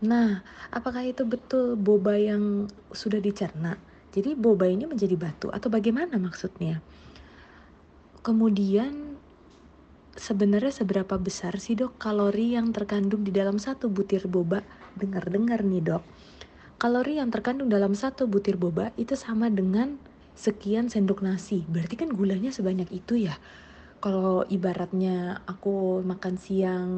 Nah, 0.03 0.45
apakah 0.69 1.03
itu 1.03 1.25
betul 1.25 1.73
boba 1.73 2.15
yang 2.15 2.69
sudah 2.93 3.17
dicerna? 3.17 3.77
Jadi 4.13 4.37
boba 4.37 4.69
ini 4.69 4.85
menjadi 4.85 5.17
batu 5.17 5.49
atau 5.49 5.67
bagaimana 5.67 6.15
maksudnya? 6.21 6.79
Kemudian 8.21 9.17
sebenarnya 10.17 10.73
seberapa 10.73 11.15
besar 11.21 11.57
sih 11.61 11.77
dok 11.77 11.97
kalori 12.01 12.57
yang 12.57 12.73
terkandung 12.73 13.25
di 13.25 13.33
dalam 13.33 13.57
satu 13.57 13.89
butir 13.89 14.25
boba? 14.29 14.61
Dengar-dengar 14.97 15.61
nih 15.61 15.83
dok 15.85 16.03
Kalori 16.77 17.17
yang 17.17 17.33
terkandung 17.33 17.73
dalam 17.73 17.97
satu 17.97 18.29
butir 18.29 18.53
boba 18.53 18.93
itu 19.01 19.17
sama 19.17 19.49
dengan 19.49 19.97
sekian 20.37 20.93
sendok 20.93 21.25
nasi. 21.25 21.65
Berarti 21.65 21.97
kan 21.97 22.13
gulanya 22.13 22.53
sebanyak 22.53 22.85
itu 22.93 23.17
ya. 23.17 23.33
Kalau 23.97 24.45
ibaratnya 24.45 25.41
aku 25.49 26.05
makan 26.05 26.35
siang 26.37 26.91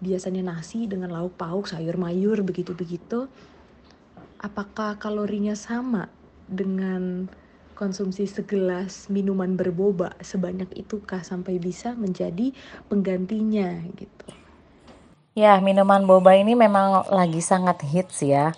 biasanya 0.00 0.40
nasi 0.44 0.88
dengan 0.88 1.12
lauk 1.12 1.36
pauk, 1.36 1.68
sayur 1.68 2.00
mayur 2.00 2.40
begitu-begitu. 2.40 3.28
Apakah 4.40 4.96
kalorinya 4.96 5.52
sama 5.52 6.08
dengan 6.48 7.28
konsumsi 7.76 8.24
segelas 8.24 9.12
minuman 9.12 9.52
berboba 9.52 10.16
sebanyak 10.24 10.72
itukah 10.72 11.20
sampai 11.20 11.60
bisa 11.60 11.92
menjadi 11.92 12.56
penggantinya 12.88 13.84
gitu. 13.96 14.26
Ya, 15.36 15.60
minuman 15.60 16.08
boba 16.08 16.32
ini 16.40 16.56
memang 16.56 17.04
lagi 17.12 17.44
sangat 17.44 17.84
hits 17.84 18.24
ya 18.24 18.56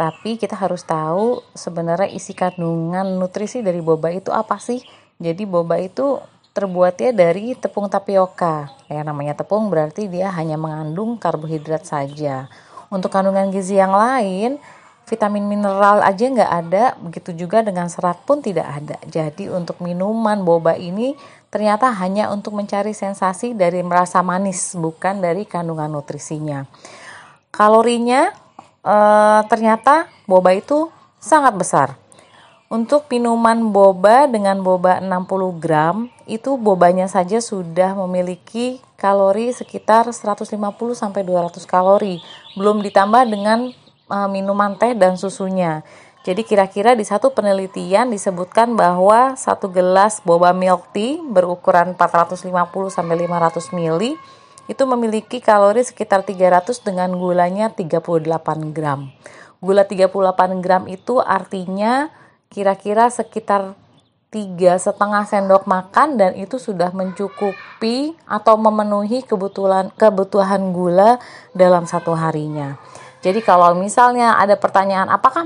tapi 0.00 0.40
kita 0.40 0.56
harus 0.56 0.80
tahu 0.88 1.44
sebenarnya 1.52 2.08
isi 2.08 2.32
kandungan 2.32 3.20
nutrisi 3.20 3.60
dari 3.60 3.84
boba 3.84 4.08
itu 4.08 4.32
apa 4.32 4.56
sih. 4.56 4.80
Jadi 5.20 5.44
boba 5.44 5.76
itu 5.76 6.16
terbuatnya 6.50 7.14
dari 7.14 7.54
tepung 7.54 7.86
tapioka. 7.86 8.70
Ya 8.90 9.06
namanya 9.06 9.38
tepung 9.38 9.70
berarti 9.70 10.10
dia 10.10 10.30
hanya 10.34 10.58
mengandung 10.58 11.16
karbohidrat 11.16 11.86
saja. 11.86 12.50
Untuk 12.90 13.14
kandungan 13.14 13.54
gizi 13.54 13.78
yang 13.78 13.94
lain, 13.94 14.58
vitamin 15.06 15.46
mineral 15.46 16.02
aja 16.02 16.26
nggak 16.26 16.52
ada, 16.66 16.84
begitu 16.98 17.34
juga 17.34 17.62
dengan 17.62 17.86
serat 17.86 18.22
pun 18.26 18.42
tidak 18.42 18.66
ada. 18.66 18.98
Jadi 19.06 19.46
untuk 19.46 19.78
minuman 19.78 20.42
boba 20.42 20.74
ini 20.74 21.14
ternyata 21.50 21.90
hanya 21.90 22.30
untuk 22.30 22.54
mencari 22.54 22.94
sensasi 22.94 23.54
dari 23.54 23.82
merasa 23.82 24.22
manis, 24.22 24.74
bukan 24.74 25.18
dari 25.22 25.46
kandungan 25.46 25.90
nutrisinya. 25.90 26.66
Kalorinya 27.50 28.30
uh, 28.86 29.42
ternyata 29.50 30.06
boba 30.26 30.54
itu 30.54 30.90
sangat 31.18 31.54
besar. 31.54 31.98
Untuk 32.70 33.10
minuman 33.10 33.74
boba 33.74 34.30
dengan 34.30 34.62
boba 34.62 35.02
60 35.02 35.58
gram, 35.58 36.06
itu 36.30 36.54
bobanya 36.54 37.10
saja 37.10 37.42
sudah 37.42 37.98
memiliki 38.06 38.78
kalori 38.94 39.50
sekitar 39.50 40.06
150 40.06 40.46
sampai 40.94 41.26
200 41.26 41.58
kalori. 41.66 42.22
Belum 42.54 42.78
ditambah 42.78 43.26
dengan 43.26 43.74
uh, 44.06 44.30
minuman 44.30 44.78
teh 44.78 44.94
dan 44.94 45.18
susunya. 45.18 45.82
Jadi 46.22 46.46
kira-kira 46.46 46.94
di 46.94 47.02
satu 47.02 47.34
penelitian 47.34 48.14
disebutkan 48.14 48.78
bahwa 48.78 49.34
satu 49.34 49.72
gelas 49.72 50.22
boba 50.22 50.54
milk 50.54 50.92
tea 50.94 51.18
berukuran 51.18 51.96
450 51.98 52.46
sampai 52.92 53.16
500 53.26 53.72
ml 53.74 54.20
itu 54.70 54.82
memiliki 54.86 55.42
kalori 55.42 55.82
sekitar 55.82 56.22
300 56.22 56.86
dengan 56.86 57.10
gulanya 57.16 57.74
38 57.74 58.70
gram. 58.70 59.10
Gula 59.58 59.82
38 59.82 60.62
gram 60.62 60.86
itu 60.86 61.18
artinya 61.18 62.12
kira-kira 62.52 63.10
sekitar 63.10 63.74
tiga 64.30 64.78
setengah 64.78 65.26
sendok 65.26 65.66
makan 65.66 66.14
dan 66.14 66.38
itu 66.38 66.56
sudah 66.56 66.94
mencukupi 66.94 68.14
atau 68.30 68.54
memenuhi 68.54 69.26
kebutuhan 69.26 69.90
kebutuhan 69.98 70.70
gula 70.70 71.18
dalam 71.50 71.82
satu 71.82 72.14
harinya. 72.14 72.78
Jadi 73.20 73.44
kalau 73.44 73.76
misalnya 73.76 74.38
ada 74.40 74.56
pertanyaan 74.56 75.10
apakah 75.12 75.44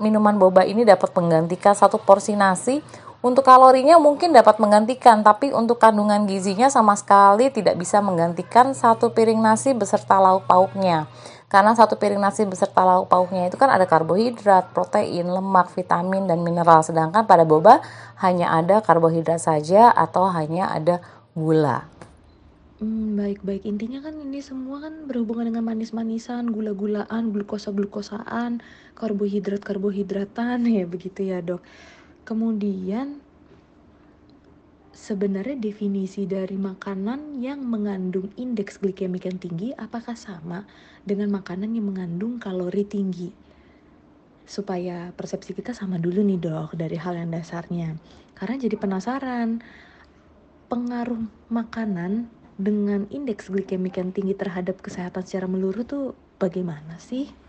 minuman 0.00 0.38
boba 0.38 0.64
ini 0.64 0.86
dapat 0.86 1.12
menggantikan 1.12 1.76
satu 1.76 2.00
porsi 2.00 2.38
nasi? 2.38 2.80
Untuk 3.22 3.46
kalorinya 3.46 4.02
mungkin 4.02 4.34
dapat 4.34 4.58
menggantikan, 4.58 5.22
tapi 5.22 5.54
untuk 5.54 5.78
kandungan 5.78 6.26
gizinya 6.26 6.66
sama 6.66 6.98
sekali 6.98 7.54
tidak 7.54 7.78
bisa 7.78 8.02
menggantikan 8.02 8.74
satu 8.74 9.14
piring 9.14 9.38
nasi 9.38 9.70
beserta 9.78 10.18
lauk 10.18 10.42
pauknya. 10.50 11.06
Karena 11.52 11.76
satu 11.76 12.00
piring 12.00 12.16
nasi 12.16 12.48
beserta 12.48 12.80
lauk 12.80 13.12
pauknya 13.12 13.52
itu 13.52 13.60
kan 13.60 13.68
ada 13.68 13.84
karbohidrat, 13.84 14.72
protein, 14.72 15.28
lemak, 15.28 15.68
vitamin, 15.76 16.24
dan 16.24 16.40
mineral. 16.40 16.80
Sedangkan 16.80 17.28
pada 17.28 17.44
boba 17.44 17.84
hanya 18.24 18.56
ada 18.56 18.80
karbohidrat 18.80 19.36
saja 19.36 19.92
atau 19.92 20.32
hanya 20.32 20.72
ada 20.72 21.04
gula. 21.36 21.84
Hmm, 22.80 23.20
baik-baik. 23.20 23.68
Intinya 23.68 24.00
kan 24.00 24.16
ini 24.16 24.40
semua 24.40 24.80
kan 24.80 25.04
berhubungan 25.04 25.52
dengan 25.52 25.68
manis-manisan, 25.68 26.48
gula-gulaan, 26.48 27.36
glukosa-glukosaan, 27.36 28.64
karbohidrat-karbohidratan 28.96 30.64
ya 30.80 30.88
begitu 30.88 31.20
ya 31.36 31.44
dok. 31.44 31.60
Kemudian 32.24 33.20
sebenarnya 34.92 35.56
definisi 35.56 36.28
dari 36.28 36.60
makanan 36.60 37.40
yang 37.40 37.64
mengandung 37.64 38.28
indeks 38.36 38.76
glikemik 38.78 39.24
yang 39.24 39.40
tinggi 39.40 39.72
apakah 39.74 40.14
sama 40.14 40.68
dengan 41.02 41.32
makanan 41.32 41.72
yang 41.72 41.88
mengandung 41.88 42.36
kalori 42.36 42.84
tinggi? 42.84 43.32
Supaya 44.44 45.16
persepsi 45.16 45.56
kita 45.56 45.72
sama 45.72 45.96
dulu 45.96 46.20
nih 46.20 46.38
dok 46.38 46.76
dari 46.76 47.00
hal 47.00 47.16
yang 47.16 47.32
dasarnya. 47.32 47.96
Karena 48.36 48.56
jadi 48.60 48.76
penasaran 48.76 49.64
pengaruh 50.68 51.20
makanan 51.48 52.28
dengan 52.60 53.08
indeks 53.08 53.48
glikemik 53.48 53.96
yang 53.96 54.12
tinggi 54.12 54.36
terhadap 54.36 54.80
kesehatan 54.80 55.24
secara 55.24 55.48
meluruh 55.48 55.84
tuh 55.88 56.16
bagaimana 56.36 57.00
sih? 57.00 57.41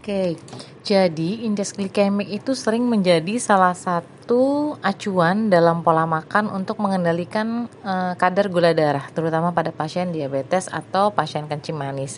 Oke, 0.00 0.32
jadi 0.80 1.44
indeks 1.44 1.76
glikemik 1.76 2.32
itu 2.32 2.56
sering 2.56 2.88
menjadi 2.88 3.36
salah 3.36 3.76
satu 3.76 4.72
acuan 4.80 5.52
dalam 5.52 5.84
pola 5.84 6.08
makan 6.08 6.48
untuk 6.48 6.80
mengendalikan 6.80 7.68
uh, 7.84 8.16
kadar 8.16 8.48
gula 8.48 8.72
darah, 8.72 9.04
terutama 9.12 9.52
pada 9.52 9.76
pasien 9.76 10.08
diabetes 10.08 10.72
atau 10.72 11.12
pasien 11.12 11.44
kencing 11.44 11.76
manis. 11.76 12.16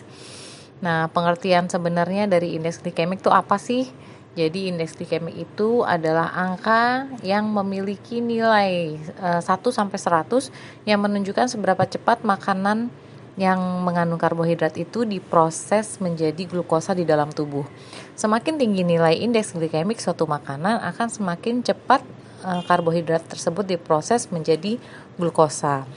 Nah, 0.79 1.11
pengertian 1.11 1.67
sebenarnya 1.67 2.23
dari 2.23 2.55
indeks 2.55 2.79
glikemik 2.79 3.19
itu 3.19 3.27
apa 3.27 3.59
sih? 3.59 3.91
Jadi 4.39 4.71
indeks 4.71 4.95
glikemik 4.95 5.35
itu 5.35 5.83
adalah 5.83 6.31
angka 6.31 7.11
yang 7.19 7.51
memiliki 7.51 8.23
nilai 8.23 8.95
uh, 9.19 9.43
1 9.43 9.59
sampai 9.59 9.99
100 9.99 10.87
yang 10.87 11.03
menunjukkan 11.03 11.51
seberapa 11.51 11.83
cepat 11.83 12.23
makanan 12.23 12.87
yang 13.33 13.57
mengandung 13.81 14.21
karbohidrat 14.21 14.77
itu 14.77 15.09
diproses 15.09 15.97
menjadi 15.97 16.45
glukosa 16.45 16.93
di 16.93 17.01
dalam 17.01 17.33
tubuh. 17.33 17.65
Semakin 18.13 18.61
tinggi 18.61 18.85
nilai 18.85 19.17
indeks 19.17 19.57
glikemik 19.57 19.97
suatu 19.97 20.29
makanan 20.29 20.77
akan 20.93 21.07
semakin 21.09 21.65
cepat 21.65 22.05
uh, 22.45 22.61
karbohidrat 22.69 23.25
tersebut 23.25 23.65
diproses 23.65 24.29
menjadi 24.29 24.77
glukosa. 25.17 25.89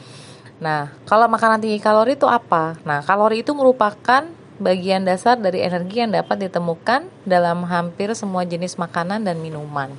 Nah, 0.57 0.97
kalau 1.05 1.29
makanan 1.29 1.61
tinggi 1.61 1.77
kalori 1.77 2.17
itu 2.17 2.25
apa? 2.25 2.81
Nah, 2.89 3.05
kalori 3.05 3.45
itu 3.45 3.53
merupakan 3.53 4.25
bagian 4.57 5.05
dasar 5.05 5.37
dari 5.37 5.61
energi 5.61 6.01
yang 6.01 6.17
dapat 6.17 6.49
ditemukan 6.49 7.13
dalam 7.29 7.69
hampir 7.69 8.17
semua 8.17 8.49
jenis 8.49 8.81
makanan 8.81 9.21
dan 9.29 9.37
minuman. 9.37 9.93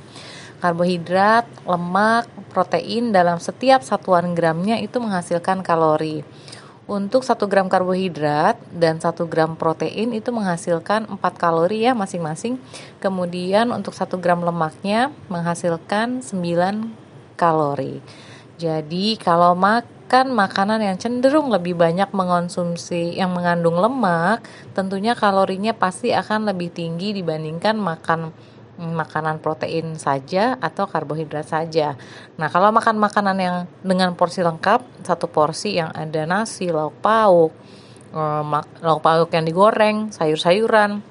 Karbohidrat, 0.57 1.45
lemak, 1.69 2.25
protein 2.49 3.13
dalam 3.13 3.37
setiap 3.37 3.85
satuan 3.85 4.33
gramnya 4.33 4.81
itu 4.81 4.97
menghasilkan 4.97 5.61
kalori. 5.61 6.25
Untuk 6.87 7.27
1 7.27 7.51
gram 7.51 7.67
karbohidrat 7.67 8.55
dan 8.71 9.03
1 9.03 9.27
gram 9.27 9.59
protein 9.59 10.15
itu 10.15 10.31
menghasilkan 10.31 11.11
4 11.11 11.19
kalori 11.35 11.83
ya 11.83 11.91
masing-masing. 11.91 12.63
Kemudian 13.03 13.75
untuk 13.75 13.91
1 13.91 14.15
gram 14.23 14.39
lemaknya 14.39 15.11
menghasilkan 15.27 16.23
9 16.23 17.35
kalori. 17.35 17.99
Jadi 18.55 19.19
kalau 19.19 19.51
makan 19.51 20.31
makanan 20.31 20.79
yang 20.79 20.95
cenderung 20.95 21.51
lebih 21.51 21.75
banyak 21.75 22.07
mengonsumsi 22.15 23.19
yang 23.19 23.35
mengandung 23.35 23.75
lemak, 23.83 24.47
tentunya 24.71 25.11
kalorinya 25.11 25.75
pasti 25.75 26.15
akan 26.15 26.47
lebih 26.47 26.71
tinggi 26.71 27.11
dibandingkan 27.11 27.75
makan 27.75 28.31
makanan 28.77 29.41
protein 29.41 29.97
saja 29.97 30.55
atau 30.61 30.85
karbohidrat 30.85 31.49
saja. 31.49 31.97
Nah, 32.37 32.47
kalau 32.47 32.69
makan 32.69 33.01
makanan 33.01 33.37
yang 33.41 33.55
dengan 33.81 34.13
porsi 34.13 34.45
lengkap, 34.45 35.01
satu 35.01 35.25
porsi 35.25 35.81
yang 35.81 35.89
ada 35.91 36.29
nasi, 36.29 36.69
lauk 36.69 37.01
pauk, 37.01 37.51
eh, 38.13 38.43
lauk 38.85 39.01
pauk 39.01 39.29
yang 39.33 39.45
digoreng, 39.45 40.13
sayur-sayuran, 40.13 41.01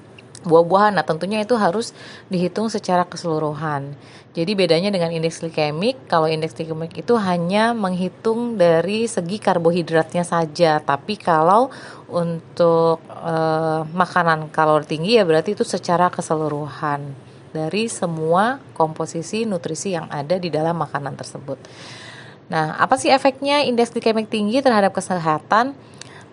buah-buahan. 0.47 0.95
Nah, 0.95 1.03
tentunya 1.03 1.43
itu 1.43 1.59
harus 1.59 1.91
dihitung 2.31 2.71
secara 2.71 3.03
keseluruhan. 3.03 3.99
Jadi 4.37 4.53
bedanya 4.53 4.93
dengan 4.93 5.09
indeks 5.09 5.41
glikemik, 5.41 6.05
kalau 6.05 6.29
indeks 6.29 6.53
glikemik 6.53 6.93
itu 6.93 7.17
hanya 7.17 7.73
menghitung 7.73 8.53
dari 8.53 9.09
segi 9.09 9.41
karbohidratnya 9.41 10.21
saja, 10.21 10.77
tapi 10.77 11.17
kalau 11.17 11.73
untuk 12.05 13.01
e, 13.09 13.35
makanan 13.97 14.53
kalori 14.53 14.85
tinggi 14.85 15.17
ya 15.17 15.25
berarti 15.25 15.57
itu 15.57 15.65
secara 15.65 16.13
keseluruhan 16.13 17.26
dari 17.57 17.89
semua 17.89 18.61
komposisi 18.77 19.49
nutrisi 19.49 19.97
yang 19.97 20.05
ada 20.13 20.37
di 20.37 20.53
dalam 20.53 20.77
makanan 20.77 21.17
tersebut. 21.17 21.57
Nah, 22.53 22.77
apa 22.77 22.95
sih 23.01 23.09
efeknya 23.09 23.65
indeks 23.65 23.89
glikemik 23.89 24.29
tinggi 24.29 24.61
terhadap 24.61 24.93
kesehatan? 24.93 25.73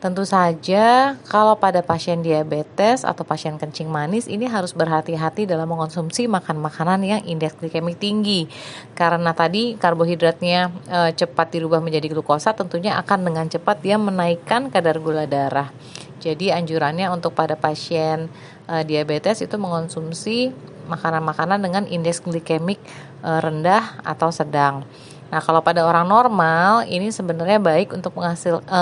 Tentu 0.04 0.20
saja 0.28 1.16
kalau 1.32 1.56
pada 1.56 1.80
pasien 1.80 2.20
diabetes 2.20 3.08
atau 3.08 3.24
pasien 3.24 3.56
kencing 3.56 3.88
manis 3.88 4.28
ini 4.28 4.44
harus 4.44 4.76
berhati-hati 4.76 5.48
dalam 5.48 5.64
mengonsumsi 5.64 6.28
makan 6.28 6.60
makanan 6.60 7.00
yang 7.08 7.24
indeks 7.24 7.56
glikemik 7.56 7.96
tinggi. 7.96 8.44
Karena 8.92 9.32
tadi 9.32 9.80
karbohidratnya 9.80 10.68
e, 10.92 10.98
cepat 11.16 11.56
dirubah 11.56 11.80
menjadi 11.80 12.12
glukosa 12.12 12.52
tentunya 12.52 13.00
akan 13.00 13.32
dengan 13.32 13.48
cepat 13.48 13.80
dia 13.80 13.96
menaikkan 13.96 14.68
kadar 14.68 15.00
gula 15.00 15.24
darah. 15.24 15.72
Jadi 16.20 16.52
anjurannya 16.52 17.08
untuk 17.08 17.32
pada 17.32 17.56
pasien 17.56 18.28
e, 18.68 18.84
diabetes 18.84 19.40
itu 19.40 19.56
mengonsumsi 19.56 20.52
makanan-makanan 20.86 21.58
dengan 21.60 21.84
indeks 21.88 22.22
glikemik 22.22 22.80
e, 23.24 23.30
rendah 23.40 24.00
atau 24.04 24.28
sedang. 24.30 24.84
Nah, 25.32 25.40
kalau 25.42 25.64
pada 25.64 25.82
orang 25.82 26.06
normal 26.06 26.86
ini 26.86 27.10
sebenarnya 27.10 27.58
baik 27.58 27.96
untuk 27.96 28.14
menghasil 28.14 28.60
e, 28.64 28.80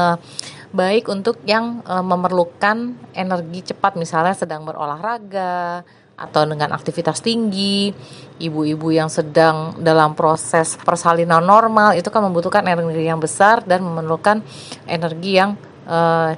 baik 0.75 1.09
untuk 1.09 1.41
yang 1.47 1.81
e, 1.87 1.95
memerlukan 2.03 2.95
energi 3.17 3.73
cepat 3.73 3.97
misalnya 3.97 4.35
sedang 4.37 4.67
berolahraga 4.67 5.87
atau 6.13 6.43
dengan 6.47 6.71
aktivitas 6.77 7.25
tinggi, 7.25 7.91
ibu-ibu 8.39 8.95
yang 8.95 9.11
sedang 9.11 9.81
dalam 9.81 10.15
proses 10.15 10.79
persalinan 10.79 11.43
normal 11.43 11.99
itu 11.99 12.13
kan 12.13 12.23
membutuhkan 12.23 12.63
energi 12.69 13.03
yang 13.03 13.19
besar 13.19 13.65
dan 13.67 13.83
memerlukan 13.83 14.39
energi 14.87 15.41
yang 15.41 15.59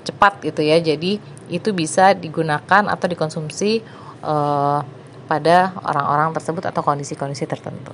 cepat 0.01 0.41
gitu 0.41 0.65
ya. 0.65 0.81
Jadi 0.81 1.21
itu 1.53 1.77
bisa 1.77 2.17
digunakan 2.17 2.89
atau 2.89 3.05
dikonsumsi 3.05 3.85
pada 5.25 5.73
orang-orang 5.83 6.37
tersebut 6.37 6.65
atau 6.69 6.85
kondisi-kondisi 6.85 7.49
tertentu. 7.49 7.93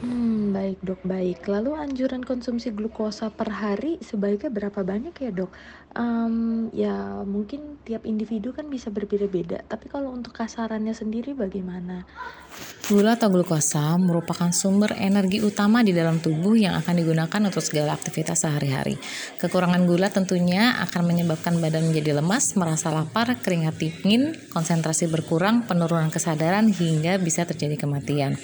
Hmm, 0.00 0.56
baik 0.56 0.80
dok, 0.80 1.00
baik. 1.04 1.44
Lalu 1.44 1.76
anjuran 1.76 2.24
konsumsi 2.24 2.72
glukosa 2.72 3.28
per 3.28 3.52
hari 3.52 4.00
sebaiknya 4.00 4.48
berapa 4.48 4.80
banyak 4.80 5.12
ya 5.12 5.28
dok? 5.28 5.52
Um, 5.90 6.70
ya 6.70 7.26
mungkin 7.26 7.82
tiap 7.82 8.06
individu 8.06 8.54
kan 8.54 8.70
bisa 8.70 8.94
berbeda-beda, 8.94 9.66
tapi 9.66 9.90
kalau 9.90 10.14
untuk 10.14 10.30
kasarannya 10.30 10.94
sendiri 10.94 11.34
bagaimana? 11.34 12.06
Gula 12.86 13.14
atau 13.14 13.30
glukosa 13.30 13.98
merupakan 13.98 14.50
sumber 14.50 14.94
energi 14.98 15.42
utama 15.42 15.82
di 15.82 15.94
dalam 15.94 16.18
tubuh 16.18 16.58
yang 16.58 16.74
akan 16.78 16.94
digunakan 16.94 17.40
untuk 17.42 17.62
segala 17.62 17.94
aktivitas 17.94 18.42
sehari-hari. 18.42 18.98
Kekurangan 19.38 19.82
gula 19.86 20.10
tentunya 20.10 20.74
akan 20.82 21.02
menyebabkan 21.06 21.58
badan 21.62 21.90
menjadi 21.90 22.18
lemas, 22.18 22.54
merasa 22.58 22.90
lapar, 22.90 23.38
keringat 23.38 23.78
dingin, 23.78 24.34
konsentrasi 24.50 25.06
berkurang, 25.06 25.66
penurunan 25.70 26.10
kesadaran 26.10 26.66
hingga 26.70 27.18
bisa 27.22 27.46
terjadi 27.46 27.78
kematian. 27.78 28.34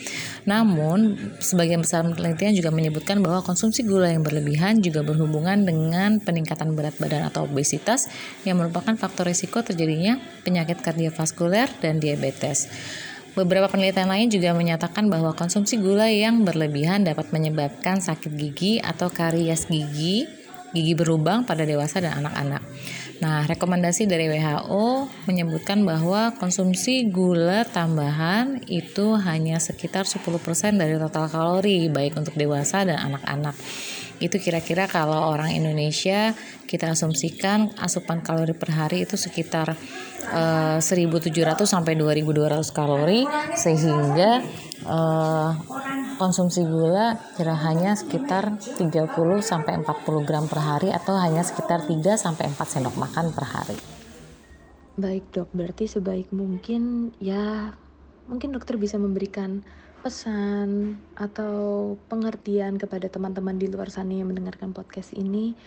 Namun, 0.47 1.19
sebagian 1.43 1.83
besar 1.83 2.07
penelitian 2.07 2.55
juga 2.55 2.71
menyebutkan 2.71 3.19
bahwa 3.23 3.43
konsumsi 3.43 3.83
gula 3.83 4.11
yang 4.15 4.23
berlebihan 4.23 4.79
juga 4.79 5.03
berhubungan 5.03 5.67
dengan 5.67 6.23
peningkatan 6.23 6.79
berat 6.79 6.95
badan 7.03 7.27
atau 7.27 7.36
obesitas 7.44 8.09
yang 8.49 8.57
merupakan 8.57 8.96
faktor 8.96 9.29
risiko 9.29 9.61
terjadinya 9.61 10.16
penyakit 10.46 10.81
kardiovaskuler 10.81 11.68
dan 11.83 12.01
diabetes. 12.01 12.70
Beberapa 13.37 13.68
penelitian 13.68 14.09
lain 14.09 14.33
juga 14.33 14.57
menyatakan 14.57 15.12
bahwa 15.12 15.37
konsumsi 15.37 15.77
gula 15.77 16.09
yang 16.09 16.49
berlebihan 16.49 17.05
dapat 17.05 17.37
menyebabkan 17.37 18.01
sakit 18.01 18.33
gigi 18.33 18.81
atau 18.81 19.12
karies 19.12 19.68
gigi, 19.68 20.25
gigi 20.72 20.96
berlubang 20.96 21.44
pada 21.44 21.68
dewasa 21.68 22.01
dan 22.01 22.25
anak-anak. 22.25 22.64
Nah, 23.20 23.44
rekomendasi 23.44 24.09
dari 24.09 24.29
WHO 24.29 25.09
menyebutkan 25.29 25.85
bahwa 25.85 26.33
konsumsi 26.37 27.09
gula 27.12 27.68
tambahan 27.68 28.61
itu 28.68 29.16
hanya 29.20 29.57
sekitar 29.57 30.09
10% 30.09 30.25
dari 30.77 30.96
total 30.96 31.29
kalori 31.29 31.92
baik 31.92 32.16
untuk 32.16 32.37
dewasa 32.37 32.88
dan 32.88 33.01
anak-anak 33.12 33.57
itu 34.18 34.40
kira-kira 34.40 34.88
kalau 34.88 35.29
orang 35.29 35.52
Indonesia 35.52 36.33
kita 36.64 36.96
asumsikan 36.96 37.72
asupan 37.76 38.24
kalori 38.24 38.57
per 38.57 38.72
hari 38.72 39.05
itu 39.05 39.14
sekitar 39.14 39.76
uh, 40.33 40.79
eh, 40.81 41.22
1700 41.22 41.31
sampai 41.68 41.94
2200 41.94 42.64
kalori 42.72 43.29
sehingga 43.55 44.42
uh, 44.88 45.50
konsumsi 46.16 46.64
gula 46.64 47.20
kira 47.37 47.55
hanya 47.61 47.92
sekitar 47.92 48.57
30 48.57 48.81
sampai 49.44 49.85
40 49.85 50.26
gram 50.26 50.44
per 50.48 50.61
hari 50.64 50.88
atau 50.90 51.14
hanya 51.20 51.44
sekitar 51.44 51.85
3 51.85 52.16
sampai 52.16 52.48
4 52.50 52.57
sendok 52.57 52.96
makan 52.96 53.37
per 53.37 53.44
hari. 53.44 53.79
Baik 54.96 55.29
dok, 55.29 55.52
berarti 55.52 55.85
sebaik 55.85 56.33
mungkin 56.33 57.12
ya 57.20 57.76
mungkin 58.26 58.57
dokter 58.57 58.81
bisa 58.81 58.96
memberikan 58.96 59.61
pesan 60.07 61.03
atau 61.19 61.99
pengertian 62.07 62.79
kepada 62.79 63.11
teman-teman 63.11 63.59
di 63.59 63.66
luar 63.66 63.90
sana 63.90 64.14
yang 64.14 64.31
mendengarkan 64.31 64.71
podcast 64.71 65.11
ini 65.19 65.59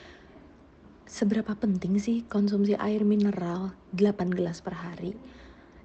seberapa 1.04 1.60
penting 1.60 2.00
sih 2.00 2.24
konsumsi 2.24 2.72
air 2.80 3.04
mineral 3.04 3.76
8 4.00 4.32
gelas 4.32 4.64
per 4.64 4.80
hari? 4.80 5.12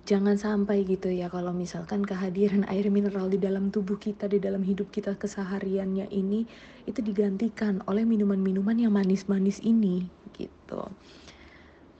Jangan 0.07 0.38
sampai 0.38 0.87
gitu 0.87 1.11
ya 1.11 1.27
kalau 1.35 1.51
misalkan 1.51 2.07
kehadiran 2.07 2.62
air 2.71 2.87
mineral 2.95 3.27
di 3.27 3.43
dalam 3.43 3.75
tubuh 3.75 3.99
kita 3.99 4.31
di 4.31 4.38
dalam 4.38 4.62
hidup 4.62 4.87
kita 4.95 5.19
kesehariannya 5.19 6.07
ini 6.14 6.47
itu 6.87 7.03
digantikan 7.03 7.83
oleh 7.90 8.07
minuman-minuman 8.07 8.79
yang 8.79 8.95
manis-manis 8.95 9.59
ini 9.67 10.07
gitu 10.38 10.95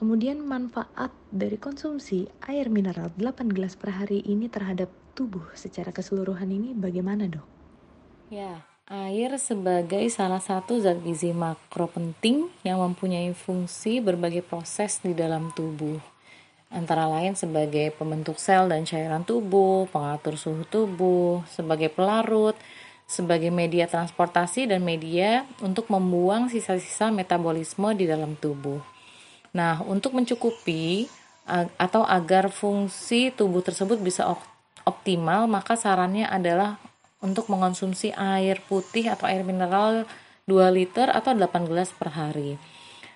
kemudian 0.05 0.45
manfaat 0.45 1.09
dari 1.33 1.57
konsumsi 1.57 2.29
air 2.45 2.69
mineral 2.69 3.09
8 3.17 3.49
gelas 3.57 3.73
per 3.73 3.88
hari 3.88 4.21
ini 4.29 4.53
terhadap 4.53 4.93
tubuh 5.17 5.49
secara 5.57 5.97
keseluruhan 5.97 6.45
ini 6.53 6.77
bagaimana 6.77 7.25
dok? 7.25 7.49
Ya, 8.29 8.61
air 8.85 9.33
sebagai 9.40 10.05
salah 10.12 10.45
satu 10.45 10.77
zat 10.77 11.01
gizi 11.01 11.33
makro 11.33 11.88
penting 11.88 12.53
yang 12.69 12.85
mempunyai 12.85 13.33
fungsi 13.33 14.05
berbagai 14.05 14.45
proses 14.45 15.01
di 15.01 15.17
dalam 15.17 15.57
tubuh. 15.57 15.97
Antara 16.69 17.09
lain 17.09 17.33
sebagai 17.33 17.88
pembentuk 17.97 18.37
sel 18.37 18.69
dan 18.69 18.85
cairan 18.85 19.25
tubuh, 19.25 19.88
pengatur 19.88 20.37
suhu 20.37 20.69
tubuh, 20.69 21.40
sebagai 21.49 21.88
pelarut, 21.88 22.61
sebagai 23.09 23.49
media 23.49 23.88
transportasi 23.88 24.69
dan 24.69 24.85
media 24.85 25.49
untuk 25.64 25.88
membuang 25.88 26.53
sisa-sisa 26.53 27.09
metabolisme 27.09 27.88
di 27.97 28.05
dalam 28.05 28.37
tubuh. 28.37 28.94
Nah, 29.55 29.81
untuk 29.87 30.19
mencukupi 30.19 31.07
atau 31.79 32.03
agar 32.03 32.51
fungsi 32.51 33.31
tubuh 33.31 33.62
tersebut 33.62 34.03
bisa 34.03 34.27
optimal, 34.83 35.47
maka 35.47 35.79
sarannya 35.79 36.27
adalah 36.27 36.77
untuk 37.23 37.49
mengonsumsi 37.49 38.12
air 38.12 38.61
putih 38.67 39.09
atau 39.09 39.31
air 39.31 39.47
mineral 39.47 40.05
2 40.45 40.77
liter 40.77 41.09
atau 41.09 41.33
8 41.33 41.71
gelas 41.71 41.88
per 41.95 42.12
hari. 42.12 42.61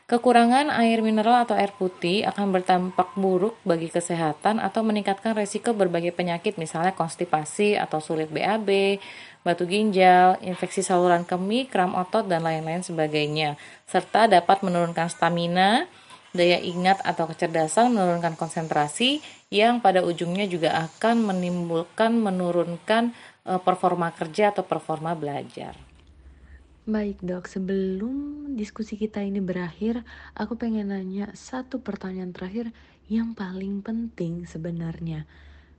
Kekurangan 0.09 0.73
air 0.73 1.05
mineral 1.05 1.45
atau 1.45 1.53
air 1.53 1.69
putih 1.77 2.25
akan 2.25 2.49
berdampak 2.49 3.13
buruk 3.13 3.61
bagi 3.61 3.93
kesehatan 3.93 4.57
atau 4.57 4.81
meningkatkan 4.81 5.37
resiko 5.37 5.77
berbagai 5.77 6.17
penyakit 6.17 6.57
misalnya 6.57 6.97
konstipasi 6.97 7.77
atau 7.77 8.01
sulit 8.01 8.33
BAB, 8.33 8.97
batu 9.45 9.69
ginjal, 9.69 10.41
infeksi 10.41 10.81
saluran 10.81 11.29
kemih, 11.29 11.69
kram 11.69 11.93
otot, 11.93 12.25
dan 12.25 12.41
lain-lain 12.41 12.81
sebagainya. 12.81 13.61
Serta 13.85 14.25
dapat 14.25 14.65
menurunkan 14.65 15.13
stamina, 15.13 15.85
daya 16.39 16.63
ingat 16.63 17.03
atau 17.03 17.27
kecerdasan, 17.27 17.91
menurunkan 17.91 18.39
konsentrasi, 18.39 19.19
yang 19.51 19.83
pada 19.83 20.07
ujungnya 20.07 20.47
juga 20.47 20.79
akan 20.87 21.27
menimbulkan 21.35 22.15
menurunkan 22.15 23.11
e, 23.43 23.59
performa 23.59 24.15
kerja 24.15 24.55
atau 24.55 24.63
performa 24.63 25.19
belajar. 25.19 25.75
Baik 26.89 27.21
dok, 27.21 27.51
sebelum 27.51 28.49
diskusi 28.55 28.97
kita 28.97 29.21
ini 29.21 29.43
berakhir, 29.43 30.07
aku 30.33 30.57
pengen 30.57 30.95
nanya 30.95 31.29
satu 31.37 31.83
pertanyaan 31.83 32.33
terakhir 32.33 32.73
yang 33.11 33.37
paling 33.37 33.85
penting 33.85 34.49
sebenarnya. 34.49 35.29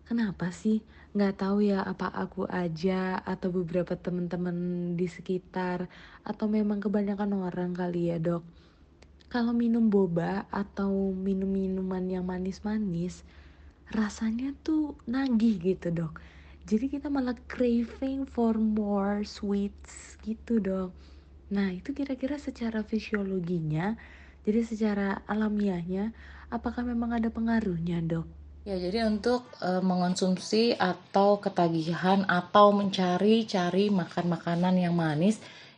Kenapa 0.05 0.53
sih 0.53 0.85
nggak 1.13 1.41
tahu 1.41 1.65
ya 1.65 1.81
apa 1.81 2.13
aku 2.13 2.45
aja 2.45 3.17
atau 3.25 3.49
beberapa 3.49 3.97
teman-teman 3.97 4.53
di 4.93 5.09
sekitar 5.09 5.89
atau 6.21 6.45
memang 6.45 6.77
kebanyakan 6.77 7.33
orang 7.41 7.73
kali 7.73 8.13
ya 8.13 8.21
dok. 8.21 8.45
Kalau 9.29 9.53
minum 9.53 9.93
boba 9.93 10.49
atau 10.49 11.13
minum 11.13 11.47
minuman 11.47 12.01
yang 12.09 12.25
manis-manis, 12.25 13.21
rasanya 13.93 14.57
tuh 14.65 14.97
nagih 15.05 15.61
gitu 15.61 15.93
dok. 15.93 16.17
Jadi 16.65 16.89
kita 16.89 17.13
malah 17.13 17.37
craving 17.45 18.25
for 18.25 18.57
more 18.57 19.21
sweets 19.21 20.17
gitu 20.25 20.57
dok. 20.57 20.91
Nah 21.53 21.73
itu 21.73 21.93
kira-kira 21.93 22.41
secara 22.41 22.81
fisiologinya 22.81 23.97
jadi 24.49 24.65
secara 24.65 25.21
alamiahnya 25.27 26.15
apakah 26.49 26.81
memang 26.81 27.13
ada 27.13 27.27
pengaruhnya 27.29 27.99
dok? 28.01 28.27
Ya, 28.67 28.75
jadi 28.81 29.07
untuk 29.07 29.45
e, 29.61 29.77
mengonsumsi 29.81 30.73
atau 30.73 31.37
ketagihan 31.37 32.25
atau 32.27 32.75
mencari-cari 32.75 33.93
makan 33.93 34.25
makanan 34.29 34.75
yang 34.77 34.97
manis 34.97 35.37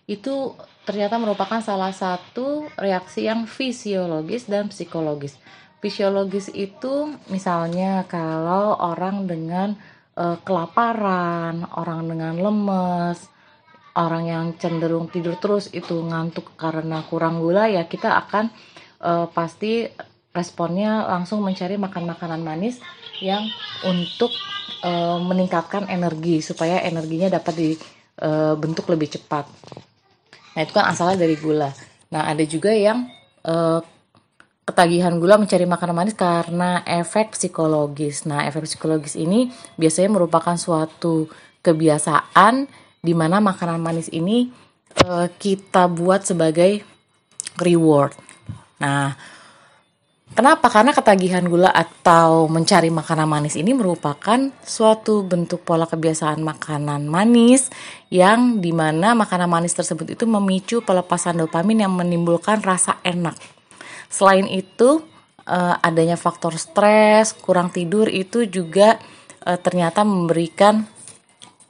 itu 0.09 0.57
ternyata 0.83 1.21
merupakan 1.21 1.61
salah 1.61 1.93
satu 1.93 2.67
reaksi 2.75 3.29
yang 3.29 3.45
fisiologis 3.45 4.49
dan 4.49 4.67
psikologis. 4.67 5.37
Fisiologis 5.81 6.49
itu 6.53 7.15
misalnya 7.29 8.05
kalau 8.05 8.77
orang 8.77 9.25
dengan 9.25 9.77
uh, 10.17 10.37
kelaparan, 10.45 11.65
orang 11.73 12.05
dengan 12.05 12.33
lemes, 12.37 13.31
orang 13.95 14.23
yang 14.27 14.45
cenderung 14.57 15.09
tidur 15.11 15.35
terus 15.41 15.67
itu 15.73 15.99
ngantuk 15.99 16.55
karena 16.55 17.03
kurang 17.07 17.43
gula 17.43 17.67
ya 17.67 17.85
kita 17.89 18.13
akan 18.23 18.47
uh, 19.03 19.27
pasti 19.31 19.89
responnya 20.31 21.11
langsung 21.11 21.43
mencari 21.43 21.75
makan 21.75 22.07
makanan 22.07 22.39
manis 22.39 22.79
yang 23.19 23.43
untuk 23.83 24.31
uh, 24.85 25.19
meningkatkan 25.19 25.91
energi 25.91 26.39
supaya 26.39 26.79
energinya 26.81 27.35
dapat 27.37 27.75
dibentuk 27.75 28.87
lebih 28.87 29.11
cepat. 29.19 29.49
Nah 30.55 30.59
itu 30.63 30.71
kan 30.75 30.85
asalnya 30.91 31.23
dari 31.23 31.35
gula. 31.39 31.71
Nah 32.11 32.27
ada 32.27 32.43
juga 32.43 32.71
yang 32.75 33.07
uh, 33.47 33.79
ketagihan 34.71 35.17
gula 35.19 35.35
mencari 35.35 35.67
makanan 35.67 35.95
manis 35.95 36.15
karena 36.15 36.79
efek 36.87 37.35
psikologis. 37.35 38.23
Nah, 38.23 38.47
efek 38.47 38.63
psikologis 38.69 39.19
ini 39.19 39.51
biasanya 39.75 40.15
merupakan 40.15 40.55
suatu 40.55 41.27
kebiasaan 41.59 42.71
di 43.03 43.13
mana 43.17 43.43
makanan 43.43 43.81
manis 43.81 44.07
ini 44.13 44.47
uh, 45.03 45.27
kita 45.27 45.91
buat 45.91 46.23
sebagai 46.23 46.85
reward. 47.59 48.15
Nah, 48.79 49.17
kenapa? 50.35 50.67
Karena 50.67 50.91
ketagihan 50.91 51.43
gula 51.47 51.71
atau 51.71 52.47
mencari 52.51 52.91
makanan 52.91 53.27
manis 53.27 53.55
ini 53.59 53.71
merupakan 53.71 54.51
suatu 54.63 55.23
bentuk 55.23 55.63
pola 55.63 55.87
kebiasaan 55.87 56.41
makanan 56.43 57.07
manis 57.07 57.71
yang 58.11 58.59
di 58.59 58.75
mana 58.75 59.15
makanan 59.15 59.47
manis 59.47 59.75
tersebut 59.75 60.15
itu 60.15 60.23
memicu 60.27 60.83
pelepasan 60.83 61.39
dopamin 61.39 61.83
yang 61.87 61.93
menimbulkan 61.95 62.59
rasa 62.59 62.99
enak 63.05 63.61
Selain 64.11 64.43
itu, 64.51 64.99
uh, 65.47 65.75
adanya 65.79 66.19
faktor 66.19 66.59
stres, 66.59 67.31
kurang 67.31 67.71
tidur 67.71 68.11
itu 68.11 68.43
juga 68.43 68.99
uh, 69.47 69.55
ternyata 69.55 70.03
memberikan 70.03 70.83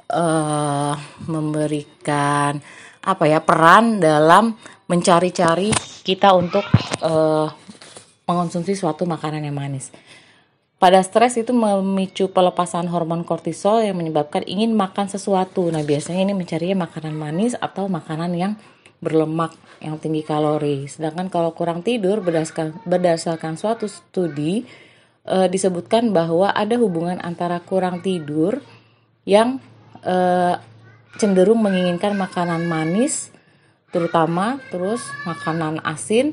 uh, 0.09 0.97
memberikan 1.29 2.57
apa 3.05 3.23
ya 3.29 3.45
peran 3.45 4.01
dalam 4.01 4.57
mencari-cari 4.89 5.69
kita 6.01 6.33
untuk 6.33 6.65
uh, 7.05 7.47
mengonsumsi 8.31 8.79
suatu 8.79 9.03
makanan 9.03 9.43
yang 9.43 9.59
manis. 9.59 9.91
Pada 10.81 10.97
stres 11.05 11.37
itu 11.37 11.53
memicu 11.53 12.33
pelepasan 12.33 12.89
hormon 12.89 13.21
kortisol 13.21 13.85
yang 13.85 14.01
menyebabkan 14.01 14.41
ingin 14.49 14.73
makan 14.73 15.05
sesuatu. 15.11 15.69
Nah, 15.69 15.85
biasanya 15.85 16.31
ini 16.31 16.33
mencarinya 16.33 16.89
makanan 16.89 17.13
manis 17.13 17.53
atau 17.53 17.85
makanan 17.85 18.33
yang 18.33 18.53
berlemak 18.97 19.53
yang 19.77 20.01
tinggi 20.01 20.25
kalori. 20.25 20.89
Sedangkan 20.89 21.29
kalau 21.29 21.53
kurang 21.53 21.85
tidur 21.85 22.21
berdasarkan 22.25 22.81
berdasarkan 22.85 23.61
suatu 23.61 23.85
studi 23.85 24.65
e, 25.25 25.37
disebutkan 25.49 26.13
bahwa 26.13 26.49
ada 26.49 26.77
hubungan 26.77 27.21
antara 27.21 27.61
kurang 27.61 28.01
tidur 28.05 28.61
yang 29.25 29.61
e, 30.01 30.15
cenderung 31.17 31.61
menginginkan 31.61 32.17
makanan 32.17 32.65
manis 32.65 33.33
terutama 33.91 34.57
terus 34.71 35.03
makanan 35.27 35.83
asin 35.83 36.31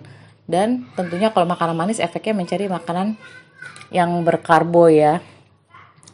dan 0.49 0.89
tentunya 0.97 1.29
kalau 1.31 1.45
makanan 1.45 1.77
manis 1.77 2.01
efeknya 2.01 2.33
mencari 2.33 2.67
makanan 2.67 3.21
yang 3.93 4.11
berkarbo 4.25 4.89
ya 4.89 5.21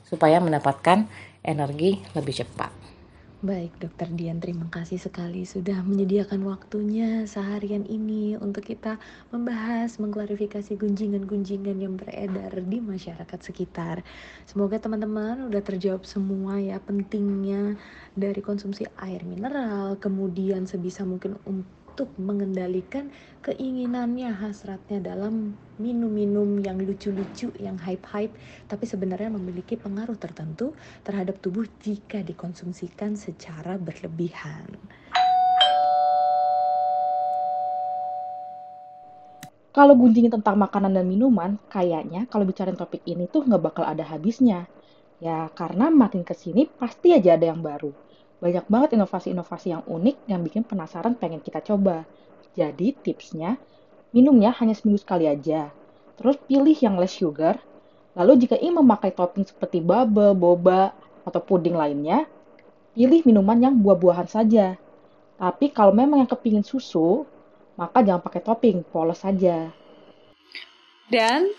supaya 0.04 0.42
mendapatkan 0.42 1.06
energi 1.46 2.02
lebih 2.12 2.44
cepat. 2.44 2.84
Baik, 3.44 3.76
Dokter 3.76 4.08
Dian, 4.08 4.40
terima 4.40 4.72
kasih 4.72 4.96
sekali 4.96 5.44
sudah 5.44 5.84
menyediakan 5.84 6.48
waktunya 6.48 7.28
seharian 7.28 7.84
ini 7.84 8.40
untuk 8.40 8.64
kita 8.64 8.96
membahas, 9.28 10.00
mengklarifikasi 10.00 10.72
gunjingan-gunjingan 10.72 11.76
yang 11.76 12.00
beredar 12.00 12.56
di 12.64 12.80
masyarakat 12.80 13.36
sekitar. 13.44 14.00
Semoga 14.48 14.80
teman-teman 14.80 15.44
udah 15.44 15.60
terjawab 15.60 16.08
semua 16.08 16.56
ya 16.56 16.80
pentingnya 16.80 17.76
dari 18.16 18.40
konsumsi 18.40 18.88
air 18.96 19.20
mineral, 19.28 20.00
kemudian 20.00 20.64
sebisa 20.64 21.04
mungkin 21.04 21.36
untuk 21.94 22.10
mengendalikan 22.18 23.06
keinginannya, 23.46 24.34
hasratnya 24.34 25.14
dalam 25.14 25.54
minum-minum 25.78 26.58
yang 26.58 26.74
lucu-lucu, 26.82 27.54
yang 27.62 27.78
hype-hype, 27.78 28.34
tapi 28.66 28.82
sebenarnya 28.82 29.30
memiliki 29.30 29.78
pengaruh 29.78 30.18
tertentu 30.18 30.74
terhadap 31.06 31.38
tubuh 31.38 31.62
jika 31.86 32.18
dikonsumsikan 32.26 33.14
secara 33.14 33.78
berlebihan. 33.78 34.66
Kalau 39.70 39.94
gunjingin 39.94 40.34
tentang 40.34 40.58
makanan 40.58 40.98
dan 40.98 41.06
minuman, 41.06 41.62
kayaknya 41.70 42.26
kalau 42.26 42.42
bicarain 42.42 42.74
topik 42.74 43.06
ini 43.06 43.30
tuh 43.30 43.46
nggak 43.46 43.62
bakal 43.70 43.86
ada 43.86 44.02
habisnya. 44.02 44.66
Ya, 45.22 45.46
karena 45.54 45.94
makin 45.94 46.26
ke 46.26 46.34
sini 46.34 46.66
pasti 46.66 47.14
aja 47.14 47.38
ada 47.38 47.54
yang 47.54 47.62
baru 47.62 47.94
banyak 48.42 48.66
banget 48.66 48.98
inovasi-inovasi 48.98 49.72
yang 49.72 49.82
unik 49.86 50.16
yang 50.28 50.40
bikin 50.42 50.62
penasaran 50.66 51.14
pengen 51.16 51.40
kita 51.40 51.62
coba. 51.62 52.04
Jadi 52.54 52.94
tipsnya, 52.94 53.58
minumnya 54.14 54.54
hanya 54.58 54.74
seminggu 54.74 55.02
sekali 55.02 55.26
aja. 55.26 55.74
Terus 56.14 56.38
pilih 56.46 56.76
yang 56.78 56.94
less 56.98 57.18
sugar. 57.18 57.58
Lalu 58.14 58.46
jika 58.46 58.54
ingin 58.54 58.78
memakai 58.78 59.10
topping 59.10 59.42
seperti 59.42 59.82
bubble, 59.82 60.38
boba, 60.38 60.94
atau 61.26 61.40
puding 61.42 61.74
lainnya, 61.74 62.30
pilih 62.94 63.26
minuman 63.26 63.58
yang 63.58 63.74
buah-buahan 63.74 64.30
saja. 64.30 64.78
Tapi 65.34 65.74
kalau 65.74 65.90
memang 65.90 66.22
yang 66.22 66.30
kepingin 66.30 66.62
susu, 66.62 67.26
maka 67.74 68.06
jangan 68.06 68.22
pakai 68.22 68.38
topping, 68.38 68.86
polos 68.86 69.18
saja. 69.26 69.74
Dan 71.10 71.50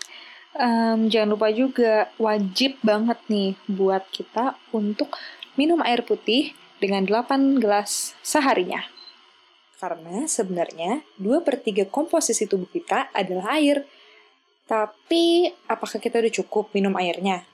um, 0.56 1.12
jangan 1.12 1.28
lupa 1.36 1.52
juga 1.52 2.08
wajib 2.16 2.80
banget 2.80 3.20
nih 3.28 3.52
buat 3.68 4.08
kita 4.08 4.56
untuk 4.72 5.12
minum 5.60 5.84
air 5.84 6.00
putih 6.00 6.56
dengan 6.82 7.08
8 7.08 7.62
gelas 7.62 8.16
seharinya. 8.20 8.84
Karena 9.76 10.24
sebenarnya 10.24 11.04
2 11.20 11.44
per 11.44 11.60
3 11.60 11.88
komposisi 11.88 12.48
tubuh 12.48 12.68
kita 12.68 13.12
adalah 13.12 13.60
air. 13.60 13.84
Tapi 14.66 15.46
apakah 15.70 16.02
kita 16.02 16.18
udah 16.18 16.32
cukup 16.42 16.74
minum 16.74 16.96
airnya? 16.98 17.46